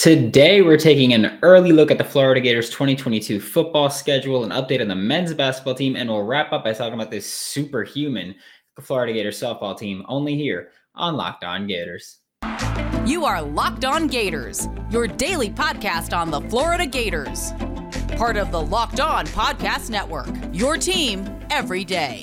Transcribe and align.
Today, 0.00 0.62
we're 0.62 0.78
taking 0.78 1.12
an 1.12 1.38
early 1.42 1.72
look 1.72 1.90
at 1.90 1.98
the 1.98 2.04
Florida 2.04 2.40
Gators 2.40 2.70
2022 2.70 3.38
football 3.38 3.90
schedule, 3.90 4.44
an 4.44 4.50
update 4.50 4.80
on 4.80 4.88
the 4.88 4.94
men's 4.94 5.34
basketball 5.34 5.74
team, 5.74 5.94
and 5.94 6.08
we'll 6.08 6.22
wrap 6.22 6.54
up 6.54 6.64
by 6.64 6.72
talking 6.72 6.94
about 6.94 7.10
this 7.10 7.30
superhuman 7.30 8.34
Florida 8.80 9.12
Gators 9.12 9.38
softball 9.38 9.78
team 9.78 10.02
only 10.08 10.36
here 10.36 10.70
on 10.94 11.18
Locked 11.18 11.44
On 11.44 11.66
Gators. 11.66 12.20
You 13.04 13.26
are 13.26 13.42
Locked 13.42 13.84
On 13.84 14.06
Gators, 14.06 14.68
your 14.90 15.06
daily 15.06 15.50
podcast 15.50 16.16
on 16.16 16.30
the 16.30 16.40
Florida 16.48 16.86
Gators. 16.86 17.52
Part 18.16 18.38
of 18.38 18.52
the 18.52 18.62
Locked 18.62 19.00
On 19.00 19.26
Podcast 19.26 19.90
Network, 19.90 20.30
your 20.50 20.78
team 20.78 21.28
every 21.50 21.84
day. 21.84 22.22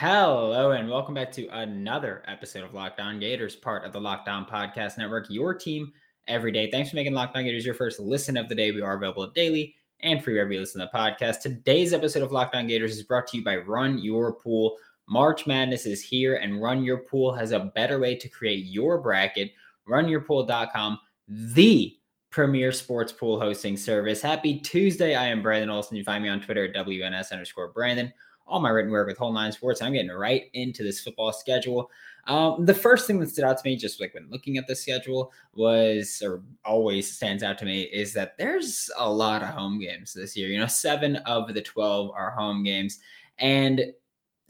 Hello, 0.00 0.70
and 0.70 0.88
welcome 0.88 1.12
back 1.12 1.30
to 1.32 1.46
another 1.48 2.22
episode 2.26 2.64
of 2.64 2.72
Locked 2.72 3.00
On 3.00 3.20
Gators, 3.20 3.54
part 3.54 3.84
of 3.84 3.92
the 3.92 4.00
Locked 4.00 4.30
On 4.30 4.46
Podcast 4.46 4.96
Network, 4.96 5.26
your 5.28 5.52
team 5.52 5.92
every 6.26 6.50
day. 6.50 6.70
Thanks 6.70 6.88
for 6.88 6.96
making 6.96 7.12
Locked 7.12 7.36
On 7.36 7.44
Gators 7.44 7.66
your 7.66 7.74
first 7.74 8.00
listen 8.00 8.38
of 8.38 8.48
the 8.48 8.54
day. 8.54 8.72
We 8.72 8.80
are 8.80 8.96
available 8.96 9.26
daily 9.26 9.74
and 10.02 10.24
free 10.24 10.32
wherever 10.32 10.50
you 10.54 10.60
listen 10.60 10.80
to 10.80 10.88
the 10.90 10.98
podcast. 10.98 11.42
Today's 11.42 11.92
episode 11.92 12.22
of 12.22 12.32
Locked 12.32 12.54
On 12.54 12.66
Gators 12.66 12.96
is 12.96 13.02
brought 13.02 13.26
to 13.26 13.36
you 13.36 13.44
by 13.44 13.58
Run 13.58 13.98
Your 13.98 14.32
Pool. 14.32 14.78
March 15.06 15.46
Madness 15.46 15.84
is 15.84 16.02
here, 16.02 16.36
and 16.36 16.62
Run 16.62 16.82
Your 16.82 17.00
Pool 17.00 17.34
has 17.34 17.52
a 17.52 17.70
better 17.74 17.98
way 17.98 18.14
to 18.16 18.28
create 18.30 18.64
your 18.64 19.02
bracket. 19.02 19.52
RunYourPool.com, 19.86 20.98
the 21.28 21.94
premier 22.30 22.72
sports 22.72 23.12
pool 23.12 23.38
hosting 23.38 23.76
service. 23.76 24.22
Happy 24.22 24.60
Tuesday. 24.60 25.14
I 25.14 25.26
am 25.26 25.42
Brandon 25.42 25.68
Olson. 25.68 25.98
You 25.98 26.04
find 26.04 26.24
me 26.24 26.30
on 26.30 26.40
Twitter 26.40 26.64
at 26.64 26.74
WNS 26.74 27.32
underscore 27.32 27.68
Brandon 27.68 28.10
all 28.50 28.60
my 28.60 28.68
written 28.68 28.90
work 28.90 29.06
with 29.06 29.16
Whole 29.16 29.32
Nine 29.32 29.52
Sports. 29.52 29.80
I'm 29.80 29.92
getting 29.92 30.10
right 30.10 30.50
into 30.52 30.82
this 30.82 31.00
football 31.00 31.32
schedule. 31.32 31.90
Um, 32.26 32.66
the 32.66 32.74
first 32.74 33.06
thing 33.06 33.20
that 33.20 33.30
stood 33.30 33.44
out 33.44 33.56
to 33.58 33.64
me, 33.64 33.76
just 33.76 34.00
like 34.00 34.12
when 34.12 34.28
looking 34.28 34.58
at 34.58 34.66
the 34.66 34.74
schedule, 34.74 35.32
was 35.54 36.20
or 36.22 36.42
always 36.64 37.10
stands 37.10 37.42
out 37.42 37.58
to 37.58 37.64
me 37.64 37.82
is 37.82 38.12
that 38.14 38.36
there's 38.36 38.90
a 38.98 39.10
lot 39.10 39.42
of 39.42 39.48
home 39.48 39.78
games 39.78 40.12
this 40.12 40.36
year. 40.36 40.48
You 40.48 40.58
know, 40.58 40.66
seven 40.66 41.16
of 41.16 41.54
the 41.54 41.62
12 41.62 42.10
are 42.10 42.30
home 42.30 42.64
games. 42.64 42.98
And 43.38 43.84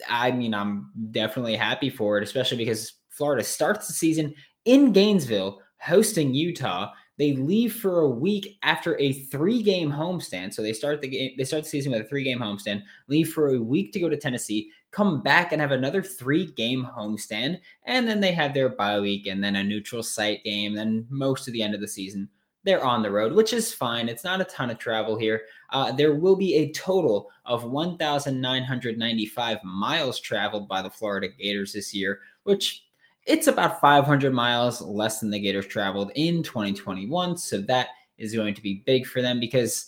I 0.09 0.31
mean, 0.33 0.55
I'm 0.55 0.91
definitely 1.11 1.56
happy 1.56 1.91
for 1.91 2.17
it, 2.17 2.25
especially 2.25 2.59
because 2.59 2.95
Florida 3.11 3.45
starts 3.45 3.87
the 3.87 3.93
season 3.93 4.34
in 4.65 4.93
Gainesville 4.93 5.61
hosting 5.78 6.34
Utah. 6.34 6.93
They 7.21 7.35
leave 7.35 7.75
for 7.75 8.01
a 8.01 8.09
week 8.09 8.57
after 8.63 8.99
a 8.99 9.13
three-game 9.13 9.93
homestand. 9.93 10.55
So 10.55 10.63
they 10.63 10.73
start 10.73 11.03
the 11.03 11.09
game, 11.09 11.33
they 11.37 11.45
start 11.45 11.65
the 11.65 11.69
season 11.69 11.93
with 11.93 12.01
a 12.01 12.09
three-game 12.09 12.39
homestand, 12.39 12.83
leave 13.09 13.31
for 13.31 13.49
a 13.49 13.61
week 13.61 13.93
to 13.93 14.01
go 14.01 14.09
to 14.09 14.17
Tennessee, 14.17 14.71
come 14.91 15.21
back 15.21 15.53
and 15.53 15.61
have 15.61 15.71
another 15.71 16.03
three-game 16.03 16.89
homestand, 16.97 17.61
and 17.85 18.09
then 18.09 18.21
they 18.21 18.33
have 18.33 18.55
their 18.55 18.71
bye 18.71 18.99
week 18.99 19.27
and 19.27 19.45
then 19.45 19.57
a 19.57 19.62
neutral 19.62 20.03
site 20.03 20.43
game. 20.45 20.73
Then 20.75 21.07
most 21.11 21.47
of 21.47 21.53
the 21.53 21.62
end 21.62 21.75
of 21.75 21.83
the 21.83 21.89
season, 21.89 22.27
they're 22.65 22.83
on 22.83 23.03
the 23.03 23.11
road, 23.11 23.34
which 23.34 23.53
is 23.53 23.75
fine. 23.75 24.09
It's 24.09 24.25
not 24.25 24.41
a 24.41 24.45
ton 24.45 24.71
of 24.71 24.79
travel 24.79 25.19
here. 25.19 25.43
Uh, 25.69 25.93
there 25.93 26.15
will 26.15 26.37
be 26.37 26.55
a 26.55 26.73
total 26.73 27.31
of 27.45 27.65
1,995 27.65 29.59
miles 29.62 30.21
traveled 30.21 30.69
by 30.69 30.81
the 30.81 30.89
Florida 30.89 31.29
Gators 31.29 31.75
this 31.75 31.93
year, 31.93 32.21
which 32.45 32.87
it's 33.31 33.47
about 33.47 33.81
500 33.81 34.34
miles 34.34 34.81
less 34.81 35.20
than 35.20 35.31
the 35.31 35.39
Gators 35.39 35.69
traveled 35.69 36.11
in 36.17 36.42
2021. 36.42 37.37
So 37.39 37.61
that 37.62 37.89
is 38.19 38.34
going 38.34 38.55
to 38.55 38.62
be 38.62 38.83
big 38.84 39.06
for 39.06 39.22
them 39.22 39.39
because 39.39 39.87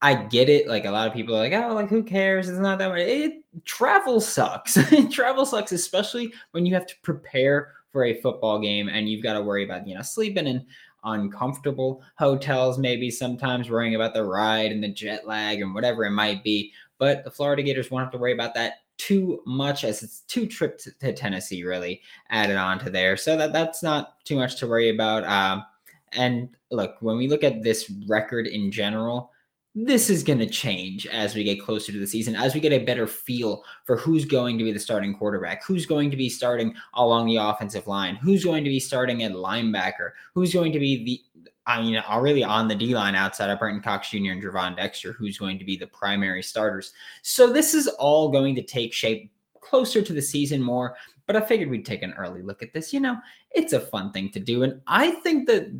I 0.00 0.14
get 0.14 0.48
it. 0.48 0.68
Like 0.68 0.84
a 0.84 0.90
lot 0.92 1.08
of 1.08 1.12
people 1.12 1.34
are 1.34 1.40
like, 1.40 1.52
oh, 1.52 1.74
like 1.74 1.88
who 1.88 2.04
cares? 2.04 2.48
It's 2.48 2.58
not 2.58 2.78
that 2.78 2.90
much. 2.90 3.00
It 3.00 3.42
travel 3.64 4.20
sucks. 4.20 4.78
travel 5.10 5.44
sucks, 5.44 5.72
especially 5.72 6.32
when 6.52 6.64
you 6.64 6.74
have 6.74 6.86
to 6.86 6.94
prepare 7.02 7.72
for 7.90 8.04
a 8.04 8.20
football 8.20 8.60
game 8.60 8.88
and 8.88 9.08
you've 9.08 9.24
got 9.24 9.34
to 9.34 9.42
worry 9.42 9.64
about, 9.64 9.88
you 9.88 9.96
know, 9.96 10.02
sleeping 10.02 10.46
in 10.46 10.64
uncomfortable 11.02 12.00
hotels, 12.16 12.78
maybe 12.78 13.10
sometimes 13.10 13.70
worrying 13.70 13.96
about 13.96 14.14
the 14.14 14.22
ride 14.24 14.70
and 14.70 14.82
the 14.82 14.88
jet 14.88 15.26
lag 15.26 15.60
and 15.60 15.74
whatever 15.74 16.04
it 16.04 16.12
might 16.12 16.44
be. 16.44 16.72
But 16.98 17.24
the 17.24 17.30
Florida 17.30 17.64
Gators 17.64 17.90
won't 17.90 18.04
have 18.04 18.12
to 18.12 18.18
worry 18.18 18.32
about 18.32 18.54
that 18.54 18.74
too 18.96 19.42
much 19.46 19.84
as 19.84 20.02
it's 20.02 20.20
two 20.22 20.46
trips 20.46 20.88
to 21.00 21.12
Tennessee 21.12 21.64
really 21.64 22.00
added 22.30 22.56
on 22.56 22.78
to 22.80 22.90
there. 22.90 23.16
So 23.16 23.36
that 23.36 23.52
that's 23.52 23.82
not 23.82 24.24
too 24.24 24.36
much 24.36 24.56
to 24.60 24.66
worry 24.66 24.90
about. 24.90 25.24
Um, 25.24 25.64
and 26.12 26.48
look, 26.70 26.96
when 27.00 27.16
we 27.16 27.28
look 27.28 27.44
at 27.44 27.62
this 27.62 27.90
record 28.06 28.46
in 28.46 28.70
general, 28.70 29.32
this 29.74 30.08
is 30.08 30.22
going 30.22 30.38
to 30.38 30.48
change 30.48 31.06
as 31.08 31.34
we 31.34 31.42
get 31.42 31.60
closer 31.60 31.90
to 31.90 31.98
the 31.98 32.06
season, 32.06 32.36
as 32.36 32.54
we 32.54 32.60
get 32.60 32.72
a 32.72 32.84
better 32.84 33.06
feel 33.06 33.64
for 33.84 33.96
who's 33.96 34.24
going 34.24 34.56
to 34.56 34.64
be 34.64 34.72
the 34.72 34.78
starting 34.78 35.14
quarterback, 35.14 35.64
who's 35.64 35.84
going 35.84 36.10
to 36.10 36.16
be 36.16 36.28
starting 36.28 36.74
along 36.94 37.26
the 37.26 37.36
offensive 37.36 37.86
line, 37.88 38.14
who's 38.16 38.44
going 38.44 38.62
to 38.62 38.70
be 38.70 38.78
starting 38.78 39.24
at 39.24 39.32
linebacker, 39.32 40.12
who's 40.32 40.52
going 40.52 40.72
to 40.72 40.78
be 40.78 41.04
the 41.04 41.20
I 41.66 41.80
mean, 41.80 41.96
uh, 41.96 42.02
already 42.06 42.44
on 42.44 42.68
the 42.68 42.74
D 42.74 42.94
line 42.94 43.14
outside 43.14 43.48
of 43.48 43.58
Brenton 43.58 43.82
Cox 43.82 44.10
Jr. 44.10 44.32
and 44.32 44.42
Gervon 44.42 44.76
Dexter, 44.76 45.12
who's 45.12 45.38
going 45.38 45.58
to 45.58 45.64
be 45.64 45.76
the 45.76 45.86
primary 45.86 46.42
starters. 46.42 46.92
So 47.22 47.50
this 47.50 47.72
is 47.72 47.88
all 47.88 48.28
going 48.28 48.54
to 48.56 48.62
take 48.62 48.92
shape 48.92 49.32
closer 49.60 50.02
to 50.02 50.12
the 50.12 50.20
season 50.20 50.60
more. 50.62 50.94
But 51.26 51.36
I 51.36 51.40
figured 51.40 51.70
we'd 51.70 51.86
take 51.86 52.02
an 52.02 52.12
early 52.18 52.42
look 52.42 52.62
at 52.62 52.74
this. 52.74 52.92
You 52.92 53.00
know, 53.00 53.16
it's 53.50 53.72
a 53.72 53.80
fun 53.80 54.12
thing 54.12 54.30
to 54.32 54.40
do. 54.40 54.62
And 54.62 54.82
I 54.86 55.12
think 55.12 55.46
that 55.46 55.74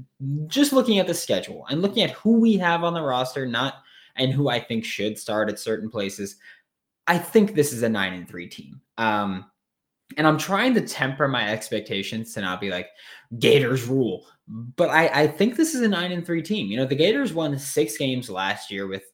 just 0.47 0.72
looking 0.72 0.99
at 0.99 1.06
the 1.06 1.12
schedule 1.12 1.66
and 1.69 1.83
looking 1.83 2.03
at 2.03 2.12
who 2.12 2.41
we 2.41 2.56
have 2.56 2.83
on 2.83 2.94
the 2.94 3.03
roster, 3.03 3.44
not 3.44 3.84
and 4.17 4.33
who 4.33 4.49
I 4.49 4.61
think 4.61 4.85
should 4.85 5.19
start 5.19 5.49
at 5.49 5.59
certain 5.59 5.91
places, 5.91 6.37
I 7.07 7.19
think 7.19 7.55
this 7.55 7.73
is 7.73 7.83
a 7.83 7.89
nine 7.89 8.15
and 8.15 8.29
three 8.29 8.49
team. 8.49 8.81
Um, 8.99 9.47
and 10.17 10.27
I'm 10.27 10.39
trying 10.39 10.75
to 10.75 10.81
temper 10.81 11.29
my 11.29 11.51
expectations 11.51 12.35
to 12.35 12.41
not 12.41 12.61
be 12.61 12.71
like 12.71 12.89
Gators 13.39 13.87
rule 13.87 14.27
but 14.49 14.91
I, 14.91 15.09
I 15.23 15.27
think 15.27 15.57
this 15.57 15.75
is 15.75 15.81
a 15.81 15.89
nine 15.89 16.13
and 16.13 16.25
three 16.25 16.43
team. 16.43 16.71
You 16.71 16.77
know, 16.77 16.85
the 16.85 16.95
Gators 16.95 17.33
won 17.33 17.59
six 17.59 17.97
games 17.97 18.29
last 18.29 18.71
year 18.71 18.87
with 18.87 19.05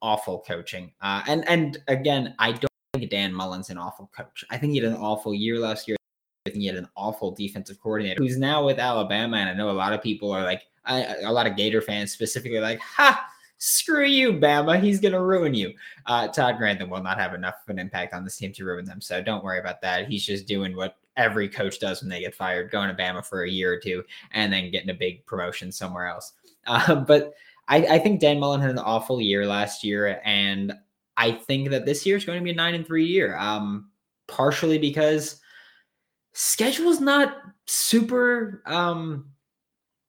awful 0.00 0.42
coaching. 0.46 0.92
Uh, 1.00 1.22
and 1.28 1.48
and 1.48 1.78
again, 1.88 2.34
I 2.38 2.52
don't 2.52 2.70
think 2.94 3.10
Dan 3.10 3.32
Mullen's 3.32 3.70
an 3.70 3.78
awful 3.78 4.10
coach. 4.16 4.44
I 4.50 4.58
think 4.58 4.72
he 4.72 4.78
had 4.80 4.90
an 4.90 4.96
awful 4.96 5.34
year 5.34 5.58
last 5.58 5.86
year. 5.86 5.96
I 6.46 6.50
think 6.50 6.62
he 6.62 6.66
had 6.66 6.76
an 6.76 6.88
awful 6.96 7.30
defensive 7.30 7.80
coordinator 7.80 8.22
who's 8.22 8.38
now 8.38 8.64
with 8.64 8.80
Alabama. 8.80 9.36
And 9.36 9.48
I 9.48 9.54
know 9.54 9.70
a 9.70 9.72
lot 9.72 9.92
of 9.92 10.02
people 10.02 10.32
are 10.32 10.42
like, 10.42 10.62
I, 10.84 11.04
a 11.24 11.32
lot 11.32 11.46
of 11.46 11.56
Gator 11.56 11.80
fans 11.80 12.10
specifically, 12.10 12.58
like, 12.58 12.80
ha, 12.80 13.24
screw 13.62 14.04
you, 14.04 14.32
Bama. 14.32 14.82
He's 14.82 14.98
going 14.98 15.12
to 15.12 15.22
ruin 15.22 15.54
you. 15.54 15.72
Uh, 16.06 16.26
Todd 16.26 16.58
Grantham 16.58 16.90
will 16.90 17.02
not 17.02 17.16
have 17.16 17.32
enough 17.32 17.54
of 17.62 17.70
an 17.70 17.78
impact 17.78 18.12
on 18.12 18.24
this 18.24 18.36
team 18.36 18.52
to 18.54 18.64
ruin 18.64 18.84
them. 18.84 19.00
So 19.00 19.22
don't 19.22 19.44
worry 19.44 19.60
about 19.60 19.80
that. 19.82 20.08
He's 20.08 20.26
just 20.26 20.48
doing 20.48 20.74
what 20.74 20.96
every 21.16 21.48
coach 21.48 21.78
does 21.78 22.02
when 22.02 22.10
they 22.10 22.20
get 22.20 22.34
fired, 22.34 22.72
going 22.72 22.88
to 22.88 23.00
Bama 23.00 23.24
for 23.24 23.44
a 23.44 23.48
year 23.48 23.72
or 23.72 23.78
two 23.78 24.02
and 24.32 24.52
then 24.52 24.72
getting 24.72 24.90
a 24.90 24.94
big 24.94 25.24
promotion 25.26 25.70
somewhere 25.70 26.06
else. 26.06 26.32
Uh, 26.64 26.94
but 26.94 27.34
I, 27.66 27.78
I, 27.78 27.98
think 27.98 28.20
Dan 28.20 28.38
Mullen 28.38 28.60
had 28.60 28.70
an 28.70 28.78
awful 28.78 29.20
year 29.20 29.44
last 29.48 29.82
year, 29.82 30.20
and 30.24 30.72
I 31.16 31.32
think 31.32 31.70
that 31.70 31.84
this 31.84 32.06
year 32.06 32.16
is 32.16 32.24
going 32.24 32.38
to 32.38 32.44
be 32.44 32.52
a 32.52 32.54
nine 32.54 32.76
and 32.76 32.86
three 32.86 33.04
year. 33.04 33.36
Um, 33.36 33.90
partially 34.28 34.78
because 34.78 35.40
schedule 36.34 36.88
is 36.88 37.00
not 37.00 37.38
super 37.66 38.62
um, 38.66 39.32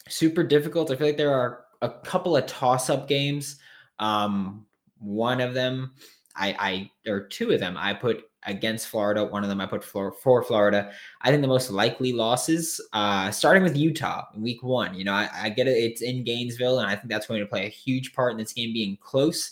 super 0.07 0.43
difficult. 0.43 0.91
I 0.91 0.95
feel 0.95 1.07
like 1.07 1.17
there 1.17 1.33
are 1.33 1.62
a 1.83 1.89
couple 1.89 2.35
of 2.35 2.45
toss 2.45 2.89
up 2.89 3.07
games. 3.07 3.57
Um, 3.99 4.65
one 4.99 5.41
of 5.41 5.53
them, 5.53 5.93
I, 6.35 6.89
I 7.05 7.11
or 7.11 7.27
two 7.27 7.51
of 7.51 7.59
them, 7.59 7.75
I 7.77 7.93
put 7.93 8.23
against 8.45 8.87
Florida. 8.87 9.23
One 9.23 9.43
of 9.43 9.49
them 9.49 9.61
I 9.61 9.65
put 9.65 9.83
for, 9.83 10.13
for 10.13 10.43
Florida. 10.43 10.91
I 11.21 11.29
think 11.29 11.41
the 11.41 11.47
most 11.47 11.69
likely 11.69 12.13
losses, 12.13 12.81
uh, 12.93 13.31
starting 13.31 13.63
with 13.63 13.77
Utah, 13.77 14.25
in 14.35 14.41
week 14.41 14.63
one. 14.63 14.95
You 14.95 15.03
know, 15.03 15.13
I, 15.13 15.29
I 15.33 15.49
get 15.49 15.67
it. 15.67 15.77
It's 15.77 16.01
in 16.01 16.23
Gainesville, 16.23 16.79
and 16.79 16.89
I 16.89 16.95
think 16.95 17.09
that's 17.09 17.27
going 17.27 17.41
to 17.41 17.45
play 17.45 17.65
a 17.65 17.69
huge 17.69 18.13
part 18.13 18.31
in 18.31 18.37
this 18.37 18.53
game 18.53 18.73
being 18.73 18.97
close. 19.01 19.51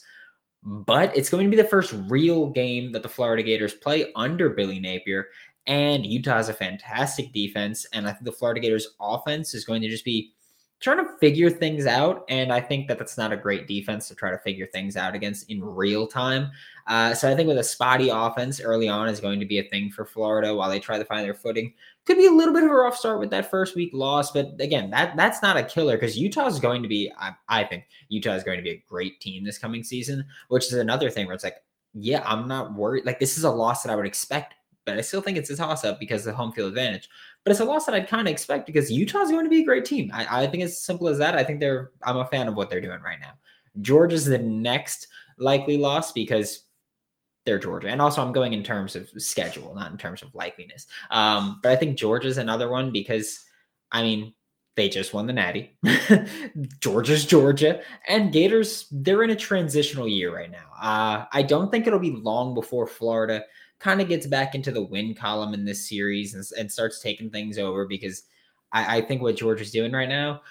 But 0.64 1.16
it's 1.16 1.30
going 1.30 1.46
to 1.46 1.56
be 1.56 1.62
the 1.62 1.68
first 1.68 1.94
real 2.08 2.50
game 2.50 2.92
that 2.92 3.04
the 3.04 3.10
Florida 3.10 3.44
Gators 3.44 3.74
play 3.74 4.12
under 4.16 4.50
Billy 4.50 4.80
Napier. 4.80 5.30
And 5.68 6.06
Utah 6.06 6.38
has 6.38 6.50
a 6.50 6.54
fantastic 6.54 7.34
defense. 7.34 7.86
And 7.94 8.08
I 8.08 8.12
think 8.12 8.26
the 8.26 8.32
Florida 8.32 8.60
Gators 8.60 8.96
offense 9.00 9.54
is 9.54 9.66
going 9.66 9.82
to 9.82 9.90
just 9.90 10.06
be 10.06 10.34
trying 10.82 10.98
to 10.98 11.18
figure 11.20 11.50
things 11.50 11.86
out. 11.86 12.26
And 12.28 12.52
I 12.52 12.60
think 12.60 12.88
that 12.88 12.98
that's 12.98 13.18
not 13.18 13.32
a 13.32 13.38
great 13.38 13.68
defense 13.68 14.08
to 14.08 14.16
try 14.16 14.32
to 14.32 14.38
figure 14.40 14.66
things 14.66 14.98
out 14.98 15.14
against 15.14 15.50
in 15.50 15.64
real 15.64 16.08
time. 16.08 16.52
Uh, 16.88 17.14
so 17.14 17.32
I 17.32 17.36
think 17.36 17.48
with 17.48 17.60
a 17.60 17.64
spotty 17.64 18.10
offense 18.10 18.60
early 18.60 18.90
on 18.90 19.08
is 19.08 19.20
going 19.20 19.40
to 19.40 19.46
be 19.46 19.60
a 19.60 19.64
thing 19.70 19.92
for 19.92 20.06
Florida 20.06 20.54
while 20.54 20.70
they 20.70 20.80
try 20.80 20.98
to 20.98 21.06
find 21.06 21.24
their 21.24 21.36
footing. 21.36 21.74
Could 22.06 22.18
be 22.18 22.26
a 22.26 22.32
little 22.32 22.54
bit 22.54 22.64
of 22.64 22.72
a 22.72 22.74
rough 22.74 22.98
start 22.98 23.20
with 23.20 23.30
that 23.30 23.52
first 23.52 23.76
week 23.76 23.92
loss, 23.94 24.32
but 24.32 24.60
again, 24.60 24.90
that 24.90 25.16
that's 25.16 25.44
not 25.44 25.56
a 25.56 25.64
killer 25.64 25.98
because 25.98 26.18
Utah 26.18 26.48
is 26.48 26.60
going 26.60 26.82
to 26.82 26.90
be. 26.90 27.12
I, 27.20 27.34
I 27.48 27.64
think 27.64 27.86
Utah 28.10 28.34
is 28.34 28.44
going 28.44 28.58
to 28.58 28.64
be 28.64 28.72
a 28.72 28.84
great 28.90 29.22
team 29.22 29.44
this 29.44 29.60
coming 29.60 29.84
season, 29.84 30.26
which 30.48 30.66
is 30.66 30.74
another 30.74 31.12
thing 31.12 31.28
where 31.28 31.36
it's 31.36 31.44
like, 31.44 31.58
yeah, 31.94 32.24
I'm 32.26 32.48
not 32.48 32.74
worried. 32.74 33.06
Like 33.06 33.20
this 33.20 33.38
is 33.38 33.44
a 33.44 33.52
loss 33.52 33.84
that 33.84 33.92
I 33.92 33.96
would 33.96 34.08
expect 34.08 34.56
but 34.86 34.98
I 34.98 35.02
still 35.02 35.22
think 35.22 35.38
it's 35.38 35.50
a 35.50 35.56
toss 35.56 35.84
up 35.84 36.00
because 36.00 36.22
of 36.22 36.34
the 36.34 36.38
home 36.38 36.52
field 36.52 36.70
advantage. 36.70 37.10
But 37.44 37.52
it's 37.52 37.60
a 37.60 37.66
loss 37.66 37.86
that 37.86 37.96
I'd 37.96 38.08
kind 38.08 38.28
of 38.28 38.32
expect 38.32 38.66
because 38.66 38.92
Utah's 38.92 39.32
going 39.32 39.46
to 39.46 39.50
be 39.50 39.62
a 39.62 39.66
great 39.66 39.86
team. 39.86 40.12
I, 40.14 40.44
I 40.44 40.48
think 40.48 40.64
it's 40.64 40.74
as 40.74 40.84
simple 40.84 41.08
as 41.08 41.18
that. 41.20 41.36
I 41.36 41.44
think 41.44 41.60
they're, 41.60 41.92
I'm 42.04 42.18
a 42.18 42.26
fan 42.26 42.48
of 42.48 42.56
what 42.56 42.70
they're 42.70 42.82
doing 42.82 43.02
right 43.02 43.20
now. 43.20 43.34
Georgia's 43.82 44.26
the 44.26 44.38
next 44.38 45.08
likely 45.38 45.78
loss 45.78 46.12
because 46.12 46.66
they're 47.46 47.60
Georgia. 47.60 47.90
And 47.90 48.02
also, 48.02 48.22
I'm 48.22 48.34
going 48.34 48.54
in 48.54 48.64
terms 48.64 48.96
of 48.96 49.10
schedule, 49.18 49.74
not 49.74 49.92
in 49.92 49.98
terms 49.98 50.22
of 50.22 50.32
likeliness. 50.34 50.86
Um, 51.10 51.60
but 51.64 51.72
I 51.72 51.76
think 51.76 51.98
Georgia's 51.98 52.38
another 52.38 52.70
one 52.70 52.92
because, 52.92 53.44
I 53.92 54.04
mean, 54.04 54.34
they 54.76 54.90
just 54.90 55.14
won 55.14 55.28
the 55.28 55.34
Natty. 55.34 55.78
Georgia's 56.80 57.26
Georgia, 57.26 57.82
and 58.08 58.32
Gators. 58.32 58.88
They're 58.92 59.24
in 59.24 59.32
a 59.32 59.36
transitional 59.36 60.08
year 60.08 60.34
right 60.34 60.52
now. 60.52 60.72
Uh, 60.82 61.26
I 61.32 61.44
don't 61.44 61.72
think 61.72 61.88
it'll 61.88 62.00
be 62.00 62.12
long 62.12 62.54
before 62.54 62.88
Florida 62.88 63.44
kind 63.82 64.00
of 64.00 64.08
gets 64.08 64.28
back 64.28 64.54
into 64.54 64.72
the 64.72 64.82
win 64.82 65.14
column 65.16 65.54
in 65.54 65.66
this 65.66 65.90
series 65.90 66.36
and, 66.36 66.46
and 66.58 66.72
starts 66.72 67.02
taking 67.02 67.30
things 67.30 67.58
over 67.58 67.88
because 67.88 68.24
I, 68.72 68.98
I 68.98 69.02
think 69.02 69.22
what 69.22 69.36
Georgia's 69.36 69.72
doing 69.72 69.92
right 69.92 70.10
now. 70.10 70.42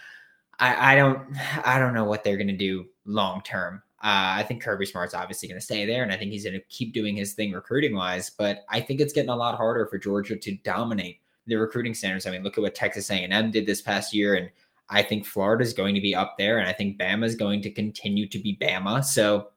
I, 0.59 0.93
I 0.93 0.97
don't 0.97 1.27
I 1.65 1.79
don't 1.79 1.94
know 1.94 2.05
what 2.05 2.23
they're 2.23 2.37
to 2.37 2.53
do 2.53 2.87
long 3.06 3.43
term. 3.43 3.82
Uh, 4.03 4.41
I 4.41 4.44
think 4.44 4.62
Kirby 4.62 4.87
Smart's 4.87 5.15
obviously 5.15 5.49
going 5.49 5.61
to 5.61 5.65
stay 5.65 5.85
there, 5.85 6.03
and 6.03 6.11
I 6.11 6.17
think 6.17 6.32
he's 6.32 6.44
going 6.44 6.59
to 6.59 6.65
keep 6.69 6.94
doing 6.94 7.17
his 7.17 7.35
thing 7.35 7.53
recruiting 7.53 7.94
wise. 7.94 8.31
But 8.31 8.65
I 8.69 8.81
think 8.81 9.00
it's 9.00 9.12
getting 9.12 9.31
a 9.31 9.37
lot 9.37 9.56
harder 9.56 9.87
for 9.87 9.99
Georgia 9.99 10.37
to 10.37 10.56
dominate 10.65 11.21
the 11.47 11.56
recruiting 11.56 11.94
standards. 11.94 12.26
I 12.26 12.31
mean, 12.31 12.43
look 12.43 12.56
at 12.56 12.62
what 12.62 12.75
Texas 12.75 13.11
A&M 13.11 13.50
did 13.50 13.67
this 13.67 13.83
past 13.83 14.15
year, 14.15 14.35
and 14.35 14.50
I 14.88 15.03
think 15.03 15.26
Florida 15.26 15.62
is 15.62 15.75
going 15.75 15.94
to 15.94 16.00
be 16.00 16.15
up 16.15 16.37
there, 16.38 16.59
and 16.59 16.69
I 16.69 16.73
think 16.73 16.99
Bama 16.99 17.25
is 17.25 17.35
going 17.35 17.61
to 17.62 17.71
continue 17.71 18.26
to 18.29 18.38
be 18.38 18.56
Bama. 18.61 19.05
So 19.05 19.49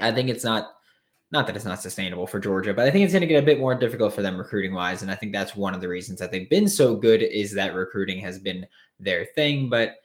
I 0.00 0.12
think 0.12 0.28
it's 0.28 0.44
not 0.44 0.76
not 1.32 1.46
that 1.46 1.56
it's 1.56 1.64
not 1.64 1.80
sustainable 1.80 2.26
for 2.26 2.38
Georgia, 2.38 2.74
but 2.74 2.86
I 2.86 2.90
think 2.90 3.04
it's 3.04 3.12
going 3.14 3.22
to 3.22 3.26
get 3.26 3.42
a 3.42 3.46
bit 3.46 3.58
more 3.58 3.74
difficult 3.74 4.14
for 4.14 4.20
them 4.20 4.36
recruiting 4.36 4.74
wise, 4.74 5.00
and 5.00 5.10
I 5.10 5.14
think 5.14 5.32
that's 5.32 5.56
one 5.56 5.74
of 5.74 5.80
the 5.80 5.88
reasons 5.88 6.18
that 6.20 6.30
they've 6.30 6.48
been 6.48 6.68
so 6.68 6.94
good 6.94 7.22
is 7.22 7.52
that 7.54 7.74
recruiting 7.74 8.20
has 8.20 8.38
been 8.38 8.66
their 9.00 9.24
thing. 9.24 9.70
But 9.70 9.96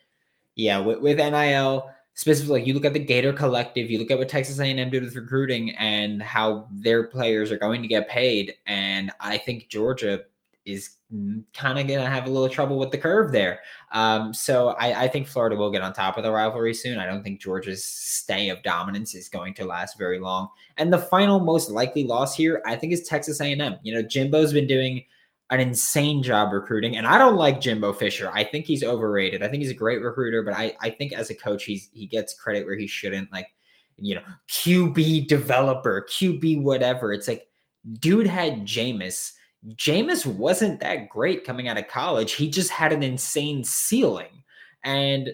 yeah, 0.55 0.79
with, 0.79 1.01
with 1.01 1.17
NIL 1.17 1.91
specifically, 2.13 2.63
you 2.63 2.73
look 2.73 2.85
at 2.85 2.93
the 2.93 2.99
Gator 2.99 3.33
Collective, 3.33 3.91
you 3.91 3.99
look 3.99 4.09
at 4.09 4.17
what 4.17 4.29
Texas 4.29 4.59
A&M 4.59 4.89
did 4.89 5.03
with 5.03 5.15
recruiting 5.15 5.71
and 5.75 6.21
how 6.21 6.67
their 6.71 7.03
players 7.03 7.51
are 7.51 7.59
going 7.59 7.81
to 7.81 7.89
get 7.89 8.07
paid, 8.07 8.55
and 8.65 9.11
I 9.19 9.37
think 9.37 9.67
Georgia 9.67 10.21
is 10.67 10.91
kind 11.11 11.79
of 11.79 11.87
going 11.87 11.99
to 11.99 12.05
have 12.05 12.27
a 12.27 12.29
little 12.29 12.49
trouble 12.49 12.77
with 12.77 12.91
the 12.91 12.97
curve 12.97 13.31
there. 13.31 13.61
Um, 13.93 14.33
so 14.33 14.69
I, 14.69 15.03
I, 15.03 15.07
think 15.07 15.25
Florida 15.25 15.55
will 15.55 15.71
get 15.71 15.81
on 15.81 15.93
top 15.93 16.17
of 16.17 16.23
the 16.23 16.31
rivalry 16.31 16.73
soon. 16.73 16.99
I 16.99 17.05
don't 17.05 17.23
think 17.23 17.39
Georgia's 17.39 17.85
stay 17.85 18.49
of 18.49 18.61
dominance 18.63 19.15
is 19.15 19.29
going 19.29 19.53
to 19.53 19.65
last 19.65 19.97
very 19.97 20.19
long. 20.19 20.49
And 20.75 20.91
the 20.91 20.97
final 20.97 21.39
most 21.39 21.71
likely 21.71 22.03
loss 22.03 22.35
here, 22.35 22.61
I 22.65 22.75
think, 22.75 22.91
is 22.91 23.03
Texas 23.03 23.39
A&M. 23.39 23.77
You 23.81 23.93
know, 23.93 24.01
Jimbo's 24.01 24.53
been 24.53 24.67
doing– 24.67 25.03
an 25.49 25.59
insane 25.59 26.21
job 26.21 26.51
recruiting. 26.51 26.97
And 26.97 27.07
I 27.07 27.17
don't 27.17 27.35
like 27.35 27.61
Jimbo 27.61 27.93
Fisher. 27.93 28.29
I 28.33 28.43
think 28.43 28.65
he's 28.65 28.83
overrated. 28.83 29.43
I 29.43 29.47
think 29.47 29.61
he's 29.61 29.71
a 29.71 29.75
great 29.75 30.01
recruiter, 30.01 30.43
but 30.43 30.53
I, 30.53 30.75
I 30.81 30.89
think 30.89 31.13
as 31.13 31.29
a 31.29 31.35
coach, 31.35 31.63
he's 31.63 31.89
he 31.93 32.05
gets 32.05 32.33
credit 32.33 32.65
where 32.65 32.75
he 32.75 32.87
shouldn't. 32.87 33.31
Like, 33.31 33.47
you 33.97 34.15
know, 34.15 34.21
QB 34.49 35.27
developer, 35.27 36.05
QB 36.09 36.63
whatever. 36.63 37.13
It's 37.13 37.27
like, 37.27 37.47
dude 37.99 38.27
had 38.27 38.65
Jameis. 38.65 39.33
Jameis 39.75 40.25
wasn't 40.25 40.79
that 40.79 41.09
great 41.09 41.43
coming 41.43 41.67
out 41.67 41.77
of 41.77 41.87
college. 41.87 42.33
He 42.33 42.49
just 42.49 42.69
had 42.69 42.93
an 42.93 43.03
insane 43.03 43.63
ceiling. 43.63 44.43
And 44.83 45.31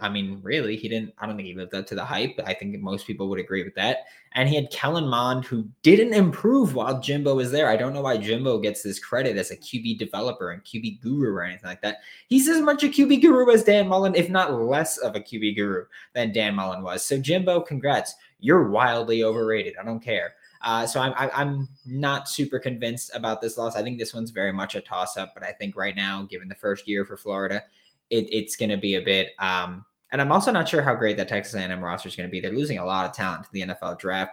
I 0.00 0.08
mean, 0.08 0.40
really, 0.42 0.76
he 0.76 0.88
didn't. 0.88 1.14
I 1.18 1.26
don't 1.26 1.36
think 1.36 1.48
he 1.48 1.54
lived 1.54 1.74
up 1.74 1.86
to 1.86 1.94
the 1.94 2.04
hype. 2.04 2.38
I 2.44 2.54
think 2.54 2.78
most 2.80 3.06
people 3.06 3.28
would 3.28 3.38
agree 3.38 3.64
with 3.64 3.74
that. 3.74 4.04
And 4.34 4.48
he 4.48 4.54
had 4.54 4.70
Kellen 4.70 5.08
Mond, 5.08 5.44
who 5.44 5.66
didn't 5.82 6.12
improve 6.12 6.74
while 6.74 7.00
Jimbo 7.00 7.34
was 7.34 7.50
there. 7.50 7.68
I 7.68 7.76
don't 7.76 7.94
know 7.94 8.02
why 8.02 8.18
Jimbo 8.18 8.58
gets 8.58 8.82
this 8.82 8.98
credit 8.98 9.36
as 9.36 9.50
a 9.50 9.56
QB 9.56 9.98
developer 9.98 10.50
and 10.50 10.62
QB 10.64 11.00
guru 11.00 11.34
or 11.34 11.42
anything 11.42 11.68
like 11.68 11.80
that. 11.82 11.98
He's 12.28 12.48
as 12.48 12.60
much 12.60 12.84
a 12.84 12.88
QB 12.88 13.22
guru 13.22 13.50
as 13.50 13.64
Dan 13.64 13.88
Mullen, 13.88 14.14
if 14.14 14.28
not 14.28 14.52
less 14.52 14.98
of 14.98 15.16
a 15.16 15.20
QB 15.20 15.56
guru 15.56 15.86
than 16.14 16.32
Dan 16.32 16.54
Mullen 16.54 16.82
was. 16.82 17.02
So 17.02 17.18
Jimbo, 17.18 17.60
congrats. 17.60 18.14
You're 18.38 18.68
wildly 18.68 19.24
overrated. 19.24 19.74
I 19.80 19.84
don't 19.84 20.00
care. 20.00 20.34
Uh, 20.62 20.86
so 20.86 21.00
I'm 21.00 21.12
I'm 21.16 21.68
not 21.84 22.28
super 22.28 22.58
convinced 22.58 23.10
about 23.14 23.40
this 23.40 23.56
loss. 23.56 23.76
I 23.76 23.82
think 23.82 23.98
this 23.98 24.14
one's 24.14 24.30
very 24.30 24.52
much 24.52 24.74
a 24.74 24.80
toss 24.80 25.16
up, 25.16 25.32
but 25.34 25.42
I 25.42 25.52
think 25.52 25.76
right 25.76 25.96
now, 25.96 26.22
given 26.22 26.48
the 26.48 26.54
first 26.54 26.88
year 26.88 27.04
for 27.04 27.16
Florida, 27.16 27.62
it, 28.10 28.26
it's 28.32 28.56
going 28.56 28.70
to 28.70 28.76
be 28.76 28.94
a 28.94 29.02
bit. 29.02 29.30
Um, 29.38 29.84
and 30.12 30.20
I'm 30.20 30.32
also 30.32 30.52
not 30.52 30.68
sure 30.68 30.82
how 30.82 30.94
great 30.94 31.16
that 31.16 31.28
Texas 31.28 31.54
A&M 31.54 31.84
roster 31.84 32.08
is 32.08 32.16
going 32.16 32.28
to 32.28 32.30
be. 32.30 32.40
They're 32.40 32.52
losing 32.52 32.78
a 32.78 32.84
lot 32.84 33.06
of 33.06 33.14
talent 33.14 33.44
to 33.44 33.52
the 33.52 33.62
NFL 33.62 33.98
draft. 33.98 34.32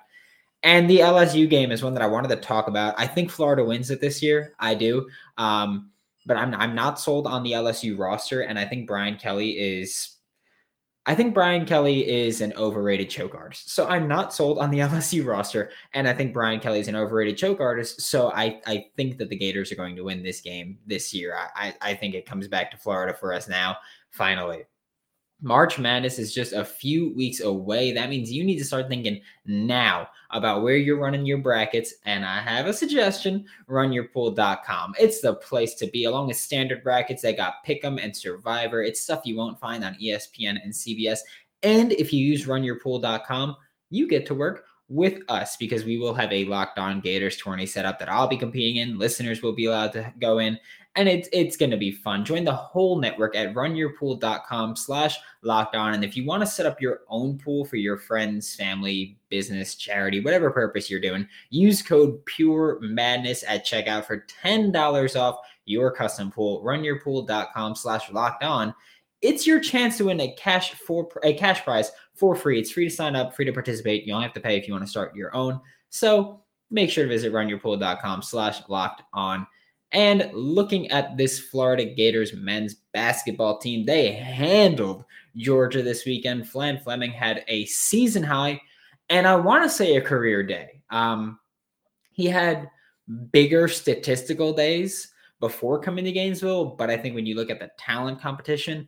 And 0.61 0.89
the 0.89 0.99
LSU 0.99 1.49
game 1.49 1.71
is 1.71 1.83
one 1.83 1.93
that 1.93 2.03
I 2.03 2.07
wanted 2.07 2.29
to 2.29 2.37
talk 2.37 2.67
about. 2.67 2.95
I 2.97 3.05
think 3.05 3.29
Florida 3.29 3.65
wins 3.65 3.91
it 3.91 3.99
this 3.99 4.21
year. 4.23 4.53
I 4.59 4.75
do. 4.75 5.09
Um, 5.37 5.89
but 6.25 6.37
I'm 6.37 6.53
I'm 6.55 6.73
not 6.73 6.99
sold 6.99 7.27
on 7.27 7.43
the 7.43 7.51
LSU 7.51 7.99
roster, 7.99 8.41
and 8.41 8.57
I 8.57 8.65
think 8.65 8.87
Brian 8.87 9.17
Kelly 9.17 9.51
is. 9.51 10.12
I 11.05 11.15
think 11.15 11.33
Brian 11.33 11.65
Kelly 11.65 12.09
is 12.09 12.39
an 12.39 12.53
overrated 12.55 13.09
choke 13.09 13.35
artist. 13.35 13.69
So 13.71 13.85
I'm 13.87 14.07
not 14.07 14.33
sold 14.33 14.59
on 14.59 14.71
the 14.71 14.79
LSU 14.87 15.25
roster, 15.25 15.71
and 15.93 16.07
I 16.07 16.13
think 16.13 16.33
Brian 16.33 16.59
Kelly 16.59 16.79
is 16.79 16.87
an 16.87 16.95
overrated 16.95 17.37
choke 17.37 17.59
artist. 17.59 18.01
So 18.01 18.31
I 18.31 18.61
I 18.65 18.85
think 18.95 19.17
that 19.17 19.29
the 19.29 19.37
Gators 19.37 19.71
are 19.71 19.75
going 19.75 19.95
to 19.95 20.03
win 20.03 20.23
this 20.23 20.41
game 20.41 20.77
this 20.87 21.13
year. 21.13 21.35
I 21.35 21.67
I, 21.67 21.91
I 21.91 21.93
think 21.95 22.15
it 22.15 22.25
comes 22.25 22.47
back 22.47 22.71
to 22.71 22.77
Florida 22.77 23.13
for 23.13 23.33
us 23.33 23.47
now. 23.47 23.77
Finally. 24.11 24.63
March 25.43 25.77
Madness 25.77 26.19
is 26.19 26.33
just 26.33 26.53
a 26.53 26.63
few 26.63 27.13
weeks 27.15 27.41
away. 27.41 27.91
That 27.91 28.09
means 28.09 28.31
you 28.31 28.45
need 28.45 28.59
to 28.59 28.63
start 28.63 28.87
thinking 28.87 29.19
now 29.45 30.07
about 30.31 30.63
where 30.63 30.77
you're 30.77 30.99
running 30.99 31.25
your 31.25 31.39
brackets. 31.39 31.95
And 32.05 32.23
I 32.23 32.39
have 32.39 32.65
a 32.65 32.73
suggestion 32.73 33.45
runyourpool.com. 33.69 34.95
It's 34.97 35.19
the 35.19 35.35
place 35.35 35.75
to 35.75 35.87
be, 35.87 36.05
along 36.05 36.27
with 36.27 36.37
standard 36.37 36.81
brackets. 36.81 37.21
They 37.21 37.33
got 37.33 37.65
Pick'em 37.67 38.01
and 38.01 38.15
Survivor. 38.15 38.83
It's 38.83 39.01
stuff 39.01 39.25
you 39.25 39.35
won't 39.35 39.59
find 39.59 39.83
on 39.83 39.95
ESPN 39.95 40.63
and 40.63 40.71
CBS. 40.71 41.19
And 41.61 41.91
if 41.91 42.13
you 42.13 42.25
use 42.25 42.45
runyourpool.com, 42.45 43.57
you 43.89 44.07
get 44.07 44.25
to 44.27 44.33
work 44.33 44.63
with 44.87 45.23
us 45.27 45.57
because 45.57 45.83
we 45.83 45.97
will 45.97 46.13
have 46.13 46.31
a 46.31 46.45
locked 46.45 46.79
on 46.79 47.01
Gators 47.01 47.35
tourney 47.35 47.65
set 47.65 47.85
up 47.85 47.99
that 47.99 48.09
I'll 48.09 48.27
be 48.27 48.37
competing 48.37 48.77
in. 48.77 48.97
Listeners 48.97 49.41
will 49.41 49.53
be 49.53 49.65
allowed 49.65 49.91
to 49.93 50.13
go 50.19 50.39
in 50.39 50.57
and 50.95 51.09
it's 51.09 51.27
it's 51.33 51.57
going 51.57 51.71
to 51.71 51.77
be 51.77 51.91
fun. 51.91 52.23
Join 52.23 52.43
the 52.43 52.53
whole 52.53 52.99
network 52.99 53.35
at 53.35 53.53
runyourpool.com 53.53 54.75
slash 54.75 55.17
locked 55.41 55.75
on. 55.75 55.93
And 55.93 56.03
if 56.03 56.15
you 56.15 56.25
want 56.25 56.41
to 56.41 56.47
set 56.47 56.65
up 56.65 56.79
your 56.79 57.01
own 57.09 57.37
pool 57.39 57.65
for 57.65 57.77
your 57.77 57.97
friends, 57.97 58.55
family, 58.55 59.17
business, 59.29 59.75
charity, 59.75 60.19
whatever 60.19 60.51
purpose 60.51 60.89
you're 60.89 60.99
doing, 60.99 61.27
use 61.49 61.81
code 61.81 62.23
pure 62.25 62.79
madness 62.81 63.43
at 63.47 63.65
checkout 63.65 64.05
for 64.05 64.25
$10 64.43 65.19
off 65.19 65.39
your 65.65 65.91
custom 65.91 66.31
pool. 66.31 66.63
Runyourpool.com 66.63 67.75
slash 67.75 68.11
locked 68.11 68.43
on. 68.43 68.73
It's 69.21 69.47
your 69.47 69.61
chance 69.61 69.97
to 69.97 70.05
win 70.05 70.19
a 70.19 70.33
cash 70.35 70.73
for 70.73 71.09
a 71.23 71.33
cash 71.33 71.63
prize 71.63 71.91
for 72.13 72.35
free. 72.35 72.59
It's 72.59 72.71
free 72.71 72.89
to 72.89 72.93
sign 72.93 73.15
up, 73.15 73.35
free 73.35 73.45
to 73.45 73.53
participate. 73.53 74.05
You 74.05 74.13
don't 74.13 74.21
have 74.21 74.33
to 74.33 74.41
pay 74.41 74.57
if 74.57 74.67
you 74.67 74.73
want 74.73 74.83
to 74.83 74.89
start 74.91 75.15
your 75.15 75.33
own. 75.35 75.59
So 75.89 76.41
make 76.69 76.89
sure 76.89 77.05
to 77.05 77.09
visit 77.09 77.31
runyourpool.com 77.33 78.21
slash 78.21 78.61
locked 78.67 79.03
on. 79.13 79.47
And 79.93 80.29
looking 80.33 80.89
at 80.89 81.17
this 81.17 81.39
Florida 81.39 81.85
Gators 81.85 82.33
men's 82.33 82.75
basketball 82.93 83.59
team, 83.59 83.85
they 83.85 84.11
handled 84.11 85.05
Georgia 85.37 85.83
this 85.83 86.05
weekend. 86.05 86.45
Phlan 86.45 86.81
Fleming 86.83 87.11
had 87.11 87.45
a 87.47 87.65
season 87.65 88.23
high, 88.23 88.59
and 89.09 89.27
I 89.27 89.35
want 89.35 89.63
to 89.63 89.69
say 89.69 89.95
a 89.95 90.01
career 90.01 90.41
day. 90.43 90.81
Um, 90.89 91.39
he 92.11 92.25
had 92.25 92.69
bigger 93.31 93.67
statistical 93.67 94.53
days 94.53 95.13
before 95.39 95.79
coming 95.79 96.05
to 96.05 96.11
Gainesville, 96.11 96.65
but 96.65 96.89
I 96.89 96.97
think 96.97 97.13
when 97.13 97.25
you 97.25 97.35
look 97.35 97.51
at 97.51 97.59
the 97.59 97.69
talent 97.77 98.19
competition, 98.19 98.87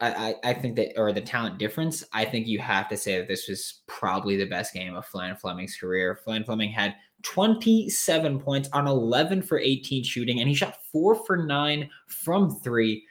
I, 0.00 0.34
I, 0.42 0.54
think 0.54 0.76
that, 0.76 0.98
or 0.98 1.12
the 1.12 1.20
talent 1.20 1.58
difference, 1.58 2.04
I 2.12 2.24
think 2.24 2.46
you 2.46 2.58
have 2.58 2.88
to 2.88 2.96
say 2.96 3.18
that 3.18 3.28
this 3.28 3.48
was 3.48 3.82
probably 3.86 4.36
the 4.36 4.44
best 4.44 4.74
game 4.74 4.94
of 4.94 5.06
Phlan 5.06 5.40
Fleming's 5.40 5.76
career. 5.76 6.18
Phlan 6.26 6.44
Fleming 6.44 6.70
had 6.70 6.96
27 7.22 8.40
points 8.40 8.68
on 8.72 8.86
11 8.86 9.42
for 9.42 9.58
18 9.58 10.04
shooting, 10.04 10.40
and 10.40 10.48
he 10.48 10.54
shot 10.54 10.78
four 10.92 11.14
for 11.14 11.36
nine 11.36 11.88
from 12.06 12.50
three. 12.60 13.04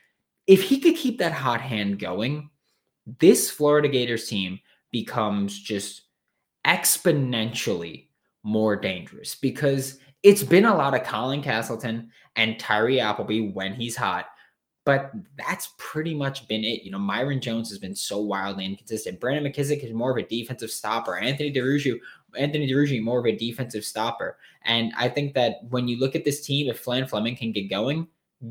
If 0.46 0.62
he 0.62 0.80
could 0.80 0.96
keep 0.96 1.20
that 1.20 1.32
hot 1.32 1.62
hand 1.62 2.00
going, 2.00 2.50
this 3.20 3.50
Florida 3.50 3.88
Gators 3.88 4.28
team 4.28 4.60
becomes 4.92 5.60
just 5.60 6.04
exponentially 6.66 8.08
more 8.44 8.76
dangerous 8.76 9.36
because 9.36 10.00
it's 10.22 10.44
been 10.44 10.66
a 10.66 10.76
lot 10.76 10.94
of 10.94 11.04
Colin 11.04 11.42
Castleton 11.42 12.10
and 12.36 12.60
Tyree 12.60 13.00
Appleby 13.00 13.50
when 13.50 13.74
he's 13.74 13.96
hot. 13.96 14.28
But 14.86 15.12
that's 15.38 15.70
pretty 15.78 16.14
much 16.14 16.48
been 16.50 16.66
it. 16.66 16.84
You 16.84 16.92
know, 16.92 16.98
Myreon 16.98 17.40
Jones 17.40 17.70
has 17.70 17.80
been 17.80 17.96
so 17.96 18.20
wildly 18.20 18.66
inconsistent. 18.66 19.20
Brandon 19.20 19.50
McKissic 19.50 19.82
is 19.84 19.94
more 19.94 20.12
of 20.12 20.18
a 20.18 20.28
defensive 20.28 20.72
stopper. 20.72 21.18
Anthony 21.18 21.54
Duruji 21.54 22.00
Anthony 22.38 22.70
Duruji 22.70 23.02
more 23.02 23.20
of 23.20 23.26
a 23.26 23.36
defensive 23.36 23.86
stopper. 23.86 24.38
And 24.64 24.92
I 24.98 25.10
think 25.10 25.34
that 25.36 25.60
when 25.70 25.88
you 25.88 26.00
look 26.00 26.16
at 26.16 26.26
this 26.26 26.46
team, 26.46 26.70
if 26.70 26.84
Phlan 26.84 27.10
Fleming 27.10 27.36
can 27.36 27.52
get 27.52 27.70
going, 27.70 28.08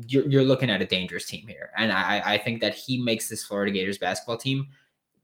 you're, 0.07 0.27
you're 0.27 0.43
looking 0.43 0.69
at 0.69 0.81
a 0.81 0.85
dangerous 0.85 1.25
team 1.25 1.47
here. 1.47 1.69
And 1.77 1.91
I, 1.91 2.21
I 2.25 2.37
think 2.37 2.61
that 2.61 2.73
he 2.73 3.01
makes 3.01 3.29
this 3.29 3.43
Florida 3.43 3.71
Gators 3.71 3.97
basketball 3.97 4.37
team, 4.37 4.67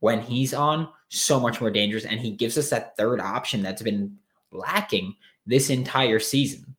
when 0.00 0.20
he's 0.20 0.54
on, 0.54 0.88
so 1.08 1.38
much 1.38 1.60
more 1.60 1.70
dangerous. 1.70 2.04
And 2.04 2.20
he 2.20 2.30
gives 2.30 2.56
us 2.56 2.70
that 2.70 2.96
third 2.96 3.20
option 3.20 3.62
that's 3.62 3.82
been 3.82 4.16
lacking 4.52 5.14
this 5.46 5.70
entire 5.70 6.18
season. 6.18 6.74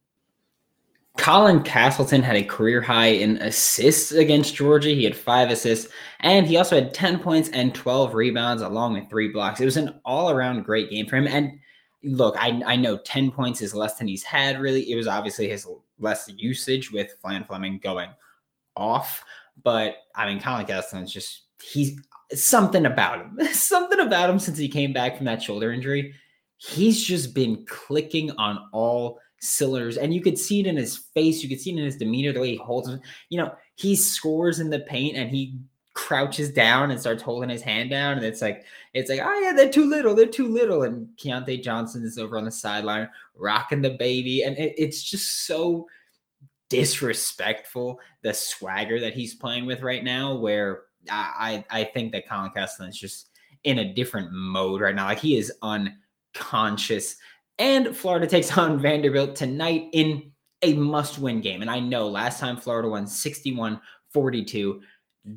Colin 1.22 1.62
Castleton 1.62 2.24
had 2.24 2.36
a 2.36 2.44
career 2.44 2.82
high 2.82 3.10
in 3.10 3.38
assists 3.44 4.12
against 4.12 4.56
Georgia. 4.56 4.90
He 4.90 5.04
had 5.04 5.16
five 5.16 5.52
assists, 5.52 5.94
and 6.22 6.48
he 6.48 6.58
also 6.58 6.74
had 6.74 6.96
10 6.96 7.20
points 7.20 7.48
and 7.50 7.76
12 7.76 8.16
rebounds, 8.16 8.64
along 8.64 8.94
with 8.94 9.08
three 9.08 9.28
blocks. 9.28 9.62
It 9.62 9.66
was 9.66 9.78
an 9.78 10.02
all 10.04 10.32
around 10.32 10.64
great 10.64 10.90
game 10.90 11.06
for 11.06 11.18
him. 11.18 11.28
And 11.28 11.60
look, 12.04 12.36
I, 12.40 12.60
I 12.66 12.76
know 12.76 12.98
10 12.98 13.30
points 13.30 13.62
is 13.62 13.76
less 13.76 14.00
than 14.00 14.08
he's 14.08 14.24
had, 14.24 14.60
really. 14.60 14.92
It 14.92 14.96
was 14.96 15.06
obviously 15.06 15.48
his 15.48 15.68
less 16.00 16.28
usage 16.38 16.92
with 16.92 17.16
Phlan 17.24 17.46
Fleming 17.46 17.78
going 17.78 18.10
off. 18.76 19.24
But 19.62 19.98
I 20.16 20.26
mean, 20.26 20.42
Colin 20.42 20.66
Castleton's 20.66 21.14
just, 21.14 21.44
he's 21.62 22.02
something 22.34 22.88
about 22.88 23.22
him, 23.22 23.40
something 23.54 24.00
about 24.00 24.32
him 24.32 24.40
since 24.40 24.58
he 24.58 24.68
came 24.68 24.92
back 24.92 25.18
from 25.18 25.28
that 25.28 25.44
shoulder 25.44 25.72
injury. 25.72 26.16
He's 26.58 27.04
just 27.04 27.36
been 27.36 27.64
clicking 27.68 28.32
on 28.40 28.68
all 28.74 29.20
cylinders. 29.42 29.98
And 29.98 30.14
you 30.14 30.22
could 30.22 30.38
see 30.38 30.62
it 30.62 30.68
in 30.68 30.78
his 30.78 30.98
face. 30.98 31.44
You 31.44 31.50
could 31.50 31.60
see 31.60 31.72
it 31.72 31.78
in 31.78 31.86
his 31.86 31.98
demeanor, 31.98 32.32
the 32.32 32.40
way 32.40 32.52
he 32.52 32.58
holds 32.58 32.88
him. 32.88 33.02
You 33.30 33.40
know, 33.40 33.54
he 33.76 33.96
scores 33.96 34.60
in 34.60 34.70
the 34.70 34.80
paint 34.80 35.18
and 35.18 35.30
he 35.30 35.58
crouches 35.94 36.52
down 36.52 36.90
and 36.90 37.00
starts 37.00 37.22
holding 37.22 37.50
his 37.50 37.62
hand 37.62 37.90
down. 37.90 38.18
And 38.18 38.26
it's 38.26 38.42
like, 38.42 38.64
it's 38.94 39.10
like, 39.10 39.20
oh 39.22 39.40
yeah, 39.40 39.54
they're 39.54 39.70
too 39.70 39.90
little. 39.90 40.16
They're 40.16 40.26
too 40.26 40.48
little. 40.48 40.84
And 40.84 41.10
Keyontae 41.18 41.64
Johnson 41.64 42.04
is 42.04 42.18
over 42.18 42.38
on 42.38 42.46
the 42.46 42.52
sideline 42.52 43.10
rocking 43.36 43.82
the 43.82 43.92
baby. 43.92 44.44
And 44.44 44.58
it, 44.58 44.74
it's 44.78 45.04
just 45.04 45.46
so 45.46 45.88
disrespectful, 46.70 48.00
the 48.22 48.34
swagger 48.34 49.00
that 49.00 49.14
he's 49.14 49.34
playing 49.34 49.66
with 49.66 49.82
right 49.82 50.04
now, 50.04 50.36
where 50.36 50.84
I, 51.10 51.66
I 51.70 51.84
think 51.84 52.14
that 52.14 52.30
Colin 52.30 52.52
Castleton 52.52 52.92
is 52.92 52.98
just 52.98 53.30
in 53.64 53.80
a 53.80 53.94
different 53.94 54.32
mode 54.32 54.82
right 54.82 54.96
now. 54.96 55.06
Like 55.06 55.20
he 55.20 55.36
is 55.36 55.52
unconscious. 55.62 57.18
And 57.60 57.96
Florida 57.96 58.28
takes 58.28 58.58
on 58.58 58.80
Vanderbilt 58.80 59.36
tonight 59.36 59.90
in 59.94 60.32
a 60.62 60.74
must 60.74 61.20
win 61.20 61.42
game. 61.42 61.62
And 61.62 61.72
I 61.72 61.80
know 61.80 62.08
last 62.08 62.40
time 62.40 62.58
Florida 62.58 62.90
won 62.90 63.08
61 63.08 63.80
42. 64.10 64.82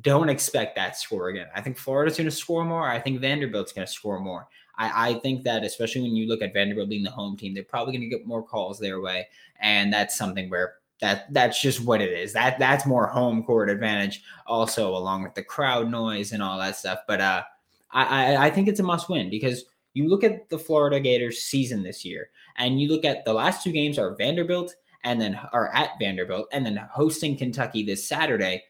Don't 0.01 0.29
expect 0.29 0.75
that 0.75 0.97
score 0.97 1.29
again. 1.29 1.47
I 1.55 1.61
think 1.61 1.77
Florida's 1.77 2.17
going 2.17 2.29
to 2.29 2.35
score 2.35 2.65
more. 2.65 2.87
I 2.87 2.99
think 2.99 3.21
Vanderbilt's 3.21 3.71
going 3.71 3.85
to 3.87 3.93
score 3.93 4.19
more. 4.19 4.47
I, 4.77 5.11
I, 5.11 5.13
think 5.19 5.43
that, 5.43 5.63
especially 5.63 6.01
when 6.01 6.15
you 6.15 6.27
look 6.27 6.41
at 6.41 6.53
Vanderbilt 6.53 6.89
being 6.89 7.03
the 7.03 7.11
home 7.11 7.37
team, 7.37 7.53
they're 7.53 7.63
probably 7.63 7.93
going 7.93 8.09
to 8.09 8.17
get 8.17 8.27
more 8.27 8.43
calls 8.43 8.79
their 8.79 8.99
way. 8.99 9.27
And 9.61 9.93
that's 9.93 10.17
something 10.17 10.49
where 10.49 10.75
that 11.01 11.31
that's 11.33 11.61
just 11.61 11.81
what 11.81 12.01
it 12.01 12.11
is. 12.11 12.33
That 12.33 12.57
that's 12.59 12.85
more 12.85 13.07
home 13.07 13.43
court 13.43 13.69
advantage, 13.69 14.23
also 14.45 14.95
along 14.95 15.23
with 15.23 15.35
the 15.35 15.43
crowd 15.43 15.89
noise 15.89 16.31
and 16.31 16.41
all 16.41 16.57
that 16.59 16.75
stuff. 16.75 16.99
But 17.07 17.21
uh, 17.21 17.43
I, 17.91 18.47
I 18.47 18.49
think 18.49 18.67
it's 18.67 18.79
a 18.79 18.83
must 18.83 19.09
win 19.09 19.29
because 19.29 19.65
you 19.95 20.09
look 20.09 20.23
at 20.23 20.49
the 20.49 20.59
Florida 20.59 20.99
Gators 20.99 21.43
season 21.43 21.81
this 21.81 22.05
year, 22.05 22.29
and 22.57 22.79
you 22.79 22.89
look 22.89 23.05
at 23.05 23.25
the 23.25 23.33
last 23.33 23.63
two 23.63 23.71
games 23.71 23.97
are 23.97 24.15
Vanderbilt 24.15 24.75
and 25.03 25.19
then 25.19 25.39
are 25.53 25.73
at 25.73 25.91
Vanderbilt, 25.99 26.47
and 26.51 26.65
then 26.65 26.77
hosting 26.91 27.37
Kentucky 27.37 27.83
this 27.83 28.07
Saturday, 28.07 28.63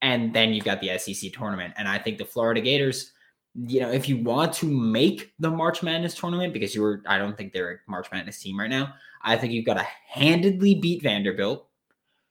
and 0.00 0.32
then 0.32 0.52
you've 0.54 0.64
got 0.64 0.80
the 0.80 0.96
SEC 0.98 1.32
tournament. 1.32 1.74
And 1.76 1.86
I 1.86 1.98
think 1.98 2.18
the 2.18 2.24
Florida 2.24 2.60
Gators, 2.60 3.12
you 3.54 3.80
know, 3.80 3.90
if 3.90 4.08
you 4.08 4.22
want 4.22 4.52
to 4.54 4.66
make 4.66 5.34
the 5.38 5.50
March 5.50 5.82
Madness 5.82 6.14
tournament, 6.14 6.52
because 6.52 6.74
you 6.74 6.82
were, 6.82 7.02
I 7.06 7.18
don't 7.18 7.36
think 7.36 7.52
they're 7.52 7.72
a 7.72 7.90
March 7.90 8.10
Madness 8.12 8.40
team 8.40 8.58
right 8.58 8.70
now. 8.70 8.94
I 9.22 9.36
think 9.36 9.52
you've 9.52 9.66
got 9.66 9.74
to 9.74 9.86
handedly 10.08 10.76
beat 10.76 11.02
Vanderbilt. 11.02 11.68